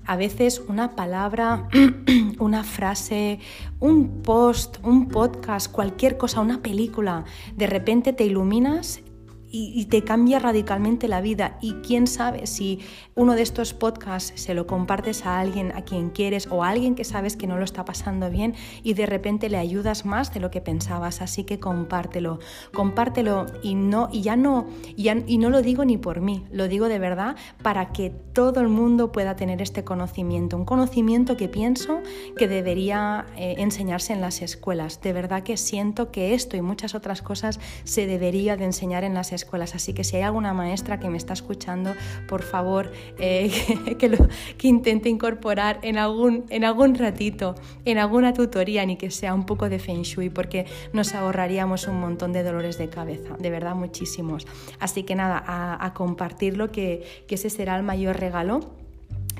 a 0.08 0.16
veces 0.16 0.62
una 0.68 0.96
palabra, 0.96 1.68
una 2.38 2.64
frase, 2.64 3.40
un 3.78 4.22
post, 4.22 4.78
un 4.82 5.08
podcast, 5.08 5.70
cualquier 5.70 6.16
cosa, 6.16 6.40
una 6.40 6.62
película, 6.62 7.26
de 7.54 7.66
repente 7.66 8.14
te 8.14 8.24
iluminas 8.24 9.02
y, 9.50 9.84
te 9.86 10.02
cambia 10.02 10.38
radicalmente 10.38 11.08
la 11.08 11.20
vida. 11.20 11.58
Y 11.62 11.74
quién 11.74 12.06
sabe 12.06 12.46
si 12.46 12.80
uno 13.14 13.34
de 13.34 13.42
estos 13.42 13.72
podcasts 13.72 14.32
se 14.40 14.54
lo 14.54 14.66
compartes 14.66 15.24
a 15.24 15.38
alguien 15.38 15.72
a 15.72 15.82
quien 15.82 16.10
quieres 16.10 16.48
o 16.50 16.62
a 16.62 16.68
alguien 16.68 16.94
que 16.94 17.04
sabes 17.04 17.36
que 17.36 17.46
no 17.46 17.56
lo 17.56 17.64
está 17.64 17.84
pasando 17.84 18.30
bien 18.30 18.54
y 18.82 18.94
de 18.94 19.06
repente 19.06 19.48
le 19.48 19.56
ayudas 19.56 20.04
más 20.04 20.34
de 20.34 20.40
lo 20.40 20.50
que 20.50 20.60
pensabas. 20.60 21.22
Así 21.22 21.44
que 21.44 21.58
compártelo, 21.58 22.38
compártelo 22.74 23.46
y 23.62 23.74
no 23.74 24.08
y 24.12 24.22
ya 24.22 24.36
no 24.36 24.66
y, 24.96 25.38
no 25.38 25.50
lo 25.50 25.62
digo 25.62 25.84
ni 25.84 25.96
por 25.96 26.20
mí, 26.20 26.44
lo 26.50 26.68
digo 26.68 26.88
de 26.88 26.98
verdad 26.98 27.36
para 27.62 27.92
que 27.92 28.10
todo 28.10 28.60
el 28.60 28.68
mundo 28.68 29.12
pueda 29.12 29.36
tener 29.36 29.62
este 29.62 29.84
conocimiento, 29.84 30.56
un 30.56 30.64
conocimiento 30.64 31.36
que 31.36 31.48
pienso 31.48 32.00
que 32.36 32.48
debería 32.48 33.26
eh, 33.36 33.54
enseñarse 33.58 34.12
en 34.12 34.20
las 34.20 34.42
escuelas. 34.42 35.00
De 35.00 35.12
verdad 35.12 35.42
que 35.42 35.56
siento 35.56 36.10
que 36.10 36.34
esto 36.34 36.56
y 36.56 36.62
muchas 36.62 36.94
otras 36.94 37.22
cosas 37.22 37.60
se 37.84 38.06
debería 38.06 38.56
de 38.56 38.64
enseñar 38.64 39.04
en 39.04 39.14
las 39.14 39.32
escuelas 39.32 39.37
escuelas. 39.38 39.74
Así 39.74 39.92
que 39.92 40.04
si 40.04 40.16
hay 40.16 40.22
alguna 40.22 40.52
maestra 40.52 41.00
que 41.00 41.08
me 41.08 41.16
está 41.16 41.32
escuchando, 41.32 41.94
por 42.28 42.42
favor, 42.42 42.92
eh, 43.18 43.50
que, 43.98 44.08
lo, 44.08 44.18
que, 44.56 44.68
intente 44.68 45.08
incorporar 45.08 45.78
en 45.82 45.98
algún, 45.98 46.44
en 46.50 46.64
algún 46.64 46.94
ratito, 46.94 47.54
en 47.84 47.98
alguna 47.98 48.32
tutoría, 48.32 48.84
ni 48.84 48.96
que 48.96 49.10
sea 49.10 49.34
un 49.34 49.46
poco 49.46 49.68
de 49.68 49.78
Feng 49.78 50.02
Shui, 50.02 50.30
porque 50.30 50.66
nos 50.92 51.14
ahorraríamos 51.14 51.86
un 51.86 52.00
montón 52.00 52.32
de 52.32 52.42
dolores 52.42 52.78
de 52.78 52.88
cabeza, 52.88 53.36
de 53.38 53.50
verdad 53.50 53.74
muchísimos. 53.74 54.46
Así 54.78 55.02
que 55.04 55.14
nada, 55.14 55.42
a, 55.46 55.94
compartirlo, 55.94 56.70
que, 56.70 57.24
que 57.26 57.36
ese 57.36 57.50
será 57.50 57.76
el 57.76 57.82
mayor 57.82 58.18
regalo 58.20 58.60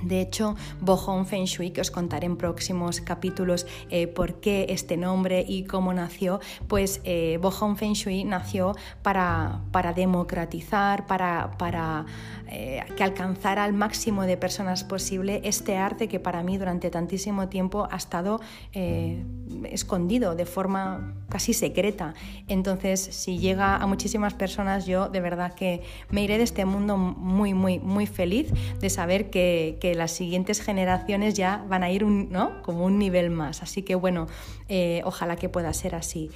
de 0.02 0.20
hecho, 0.20 0.56
Bohong 0.80 1.26
Feng 1.26 1.44
Shui, 1.44 1.70
que 1.70 1.80
os 1.80 1.90
contaré 1.90 2.26
en 2.26 2.36
próximos 2.36 3.00
capítulos 3.00 3.66
eh, 3.90 4.06
por 4.06 4.40
qué 4.40 4.66
este 4.70 4.96
nombre 4.96 5.44
y 5.46 5.64
cómo 5.64 5.92
nació, 5.92 6.40
pues 6.66 7.00
eh, 7.04 7.38
Bohong 7.40 7.76
Feng 7.76 7.94
Shui 7.94 8.24
nació 8.24 8.74
para, 9.02 9.62
para 9.72 9.92
democratizar, 9.92 11.06
para, 11.06 11.52
para 11.58 12.06
eh, 12.50 12.80
que 12.96 13.04
alcanzara 13.04 13.62
al 13.64 13.74
máximo 13.74 14.22
de 14.22 14.38
personas 14.38 14.82
posible 14.82 15.42
este 15.44 15.76
arte 15.76 16.08
que 16.08 16.18
para 16.18 16.42
mí 16.42 16.56
durante 16.56 16.88
tantísimo 16.88 17.50
tiempo 17.50 17.86
ha 17.90 17.96
estado 17.96 18.40
eh, 18.72 19.22
escondido 19.70 20.34
de 20.34 20.46
forma 20.46 21.14
casi 21.28 21.52
secreta. 21.52 22.14
Entonces, 22.46 23.00
si 23.00 23.38
llega 23.38 23.76
a 23.76 23.86
muchísimas 23.86 24.32
personas, 24.32 24.86
yo 24.86 25.10
de 25.10 25.20
verdad 25.20 25.52
que 25.52 25.82
me 26.08 26.22
iré 26.22 26.38
de 26.38 26.44
este 26.44 26.64
mundo 26.64 26.96
muy, 26.96 27.52
muy, 27.52 27.80
muy 27.80 28.06
feliz 28.06 28.50
de 28.80 28.88
saber 28.88 29.28
que, 29.28 29.76
las 29.94 30.12
siguientes 30.12 30.60
generaciones 30.60 31.34
ya 31.34 31.64
van 31.68 31.82
a 31.82 31.90
ir 31.90 32.04
¿no? 32.04 32.62
como 32.62 32.84
un 32.84 32.98
nivel 32.98 33.30
más. 33.30 33.62
Así 33.62 33.82
que 33.82 33.94
bueno, 33.94 34.26
eh, 34.68 35.02
ojalá 35.04 35.36
que 35.36 35.48
pueda 35.48 35.72
ser 35.72 35.94
así. 35.94 36.30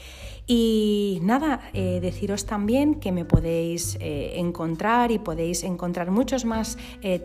Y 0.47 1.21
nada, 1.23 1.61
eh, 1.73 2.01
deciros 2.03 2.47
también 2.47 2.97
que 2.97 3.13
me 3.13 3.25
podéis 3.25 3.97
eh, 4.01 4.41
encontrar 4.41 5.13
y 5.13 5.19
podéis 5.19 5.63
encontrar 5.63 6.11
muchos 6.11 6.45
más 6.45 6.77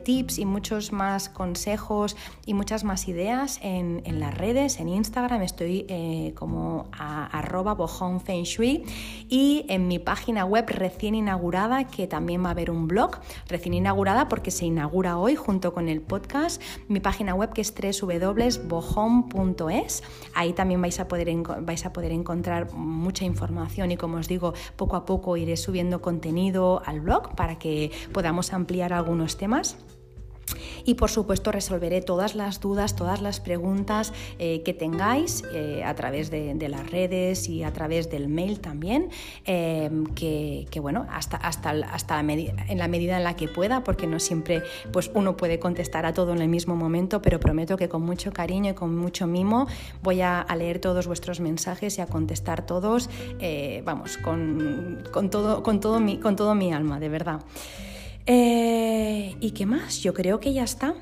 tips 0.03 0.37
y 0.37 0.45
muchos 0.45 0.91
más 0.91 1.27
consejos 1.27 2.15
y 2.45 2.53
muchas 2.53 2.83
más 2.83 3.07
ideas 3.07 3.59
en, 3.63 4.03
las 4.19 4.37
redes, 4.37 4.79
en 4.79 4.89
Instagram 4.89 5.41
estoy 5.41 6.33
como 6.35 6.87
a, 6.91 7.25
arroba 7.25 7.75
Feng 8.23 8.43
Shui 8.43 8.83
y 9.29 9.65
en 9.67 9.87
mi 9.87 9.99
página 9.99 10.45
web 10.45 10.65
recién 10.67 11.15
inaugurada, 11.15 11.87
que 11.87 12.07
también 12.07 12.43
va 12.43 12.49
a 12.49 12.51
haber 12.51 12.71
un 12.71 12.87
blog, 12.87 13.19
recién 13.47 13.73
inaugurada 13.73 14.27
porque 14.27 14.51
se 14.51 14.65
inaugura 14.65 15.17
hoy 15.17 15.35
junto 15.35 15.73
con 15.73 15.89
el 15.89 16.01
podcast, 16.01 16.16
mi 16.87 16.99
página 16.99 17.33
web 17.35 17.53
que 17.53 17.61
es 17.61 17.73
www.bohome.es. 17.73 18.63
Ahí 20.33 20.53
también 20.53 20.81
vais 20.81 20.99
a, 20.99 21.07
poder, 21.07 21.33
vais 21.61 21.85
a 21.85 21.93
poder 21.93 22.11
encontrar 22.11 22.73
mucha 22.73 23.25
información 23.25 23.91
y 23.91 23.97
como 23.97 24.17
os 24.17 24.27
digo, 24.27 24.53
poco 24.75 24.95
a 24.95 25.05
poco 25.05 25.37
iré 25.37 25.57
subiendo 25.57 26.01
contenido 26.01 26.81
al 26.85 27.01
blog 27.01 27.35
para 27.35 27.57
que 27.59 27.91
podamos 28.13 28.53
ampliar 28.53 28.93
algunos 28.93 29.37
temas. 29.37 29.77
Y 30.87 30.93
por 30.93 31.09
supuesto 31.11 31.51
resolveré 31.51 32.01
todas 32.01 32.33
las 32.33 32.61
dudas, 32.61 32.95
todas 32.95 33.21
las 33.21 33.41
preguntas 33.41 34.13
eh, 34.39 34.63
que 34.63 34.73
tengáis 34.73 35.43
eh, 35.51 35.83
a 35.83 35.93
través 35.95 36.31
de, 36.31 36.55
las 36.69 36.89
redes 36.89 37.49
y 37.49 37.63
a 37.63 37.73
través 37.73 38.09
del 38.09 38.29
mail 38.29 38.61
también, 38.61 39.09
eh, 39.43 39.91
que, 40.15 40.79
bueno, 40.79 41.05
hasta, 41.11 41.35
hasta, 41.35 41.71
hasta 41.71 42.21
en 42.21 42.77
la 42.77 42.87
medida 42.87 43.17
en 43.17 43.25
la 43.25 43.35
que 43.35 43.49
pueda, 43.49 43.83
porque 43.83 44.07
no 44.07 44.17
siempre 44.21 44.63
pues, 44.93 45.11
uno 45.13 45.35
puede 45.35 45.59
contestar 45.59 46.05
a 46.05 46.13
todo 46.13 46.31
en 46.31 46.41
el 46.41 46.47
mismo 46.47 46.77
momento, 46.77 47.21
pero 47.21 47.37
prometo 47.37 47.75
que 47.75 47.89
con 47.89 48.03
mucho 48.03 48.31
cariño 48.31 48.71
y 48.71 48.73
con 48.73 48.95
mucho 48.95 49.27
mimo 49.27 49.67
voy 50.01 50.21
a, 50.21 50.45
leer 50.57 50.79
todos 50.79 51.05
vuestros 51.05 51.41
mensajes 51.41 51.97
y 51.97 52.01
a 52.01 52.07
contestar 52.07 52.65
todos, 52.65 53.09
vamos, 53.83 54.17
con, 54.19 55.03
con, 55.11 55.29
todo, 55.29 55.63
con, 55.63 55.81
todo 55.81 55.99
mi, 55.99 56.17
con 56.17 56.37
todo 56.37 56.55
mi 56.55 56.71
alma, 56.71 56.97
de 57.01 57.09
verdad. 57.09 57.41
Eh, 58.27 59.35
¿Y 59.39 59.51
qué 59.51 59.65
más? 59.65 60.01
Yo 60.01 60.13
creo 60.13 60.39
que 60.39 60.53
ya 60.53 60.63
está. 60.63 60.95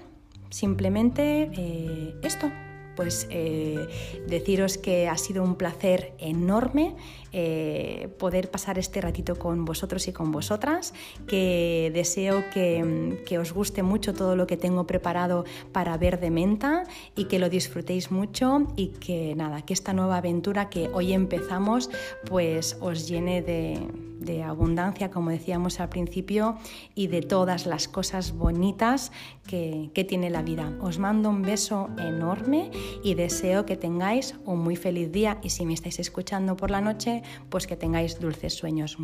Simplemente 0.49 1.49
eh, 1.53 2.15
esto 2.21 2.49
pues 2.95 3.27
eh, 3.29 3.88
deciros 4.27 4.77
que 4.77 5.08
ha 5.08 5.17
sido 5.17 5.43
un 5.43 5.55
placer 5.55 6.13
enorme 6.17 6.95
eh, 7.38 8.08
poder 8.17 8.49
pasar 8.49 8.79
este 8.79 9.01
ratito 9.01 9.36
con 9.36 9.65
vosotros 9.65 10.08
y 10.08 10.13
con 10.13 10.31
vosotras, 10.31 10.93
que 11.27 11.91
deseo 11.93 12.45
que, 12.53 13.21
que, 13.25 13.38
os 13.39 13.51
guste 13.51 13.84
mucho 13.84 14.13
todo 14.13 14.38
lo 14.38 14.47
que 14.47 14.55
tengo 14.55 14.88
preparado 14.88 15.43
para 15.73 15.97
ver 15.97 16.21
de 16.21 16.31
menta 16.31 16.84
y 17.13 17.25
que 17.25 17.38
lo 17.38 17.49
disfrutéis 17.49 18.10
mucho 18.10 18.67
y 18.77 18.88
que 18.88 19.36
nada, 19.36 19.63
que 19.63 19.73
esta 19.73 19.91
nueva 19.91 20.17
aventura 20.17 20.69
que 20.69 20.89
hoy 20.93 21.12
empezamos 21.12 21.89
pues 22.25 22.77
os 22.79 23.05
llene 23.10 23.41
de, 23.41 23.86
de 24.19 24.43
abundancia, 24.43 25.12
como 25.12 25.29
decíamos 25.29 25.79
al 25.79 25.89
principio, 25.89 26.58
y 26.95 27.08
de 27.08 27.21
todas 27.21 27.65
las 27.65 27.88
cosas 27.88 28.34
bonitas 28.34 29.12
que, 29.47 29.91
que 29.93 30.03
tiene 30.03 30.29
la 30.29 30.41
vida. 30.41 30.71
Os 30.81 30.99
mando 30.99 31.29
un 31.29 31.41
beso 31.41 31.89
enorme 31.97 32.71
y 33.03 33.15
deseo 33.15 33.65
que 33.65 33.77
tengáis 33.77 34.35
un 34.45 34.59
muy 34.59 34.75
feliz 34.75 35.11
día 35.11 35.37
y 35.43 35.49
si 35.49 35.65
me 35.65 35.73
estáis 35.73 35.99
escuchando 35.99 36.55
por 36.55 36.71
la 36.71 36.81
noche, 36.81 37.23
pues 37.49 37.67
que 37.67 37.75
tengáis 37.75 38.19
dulces 38.19 38.53
sueños. 38.53 38.97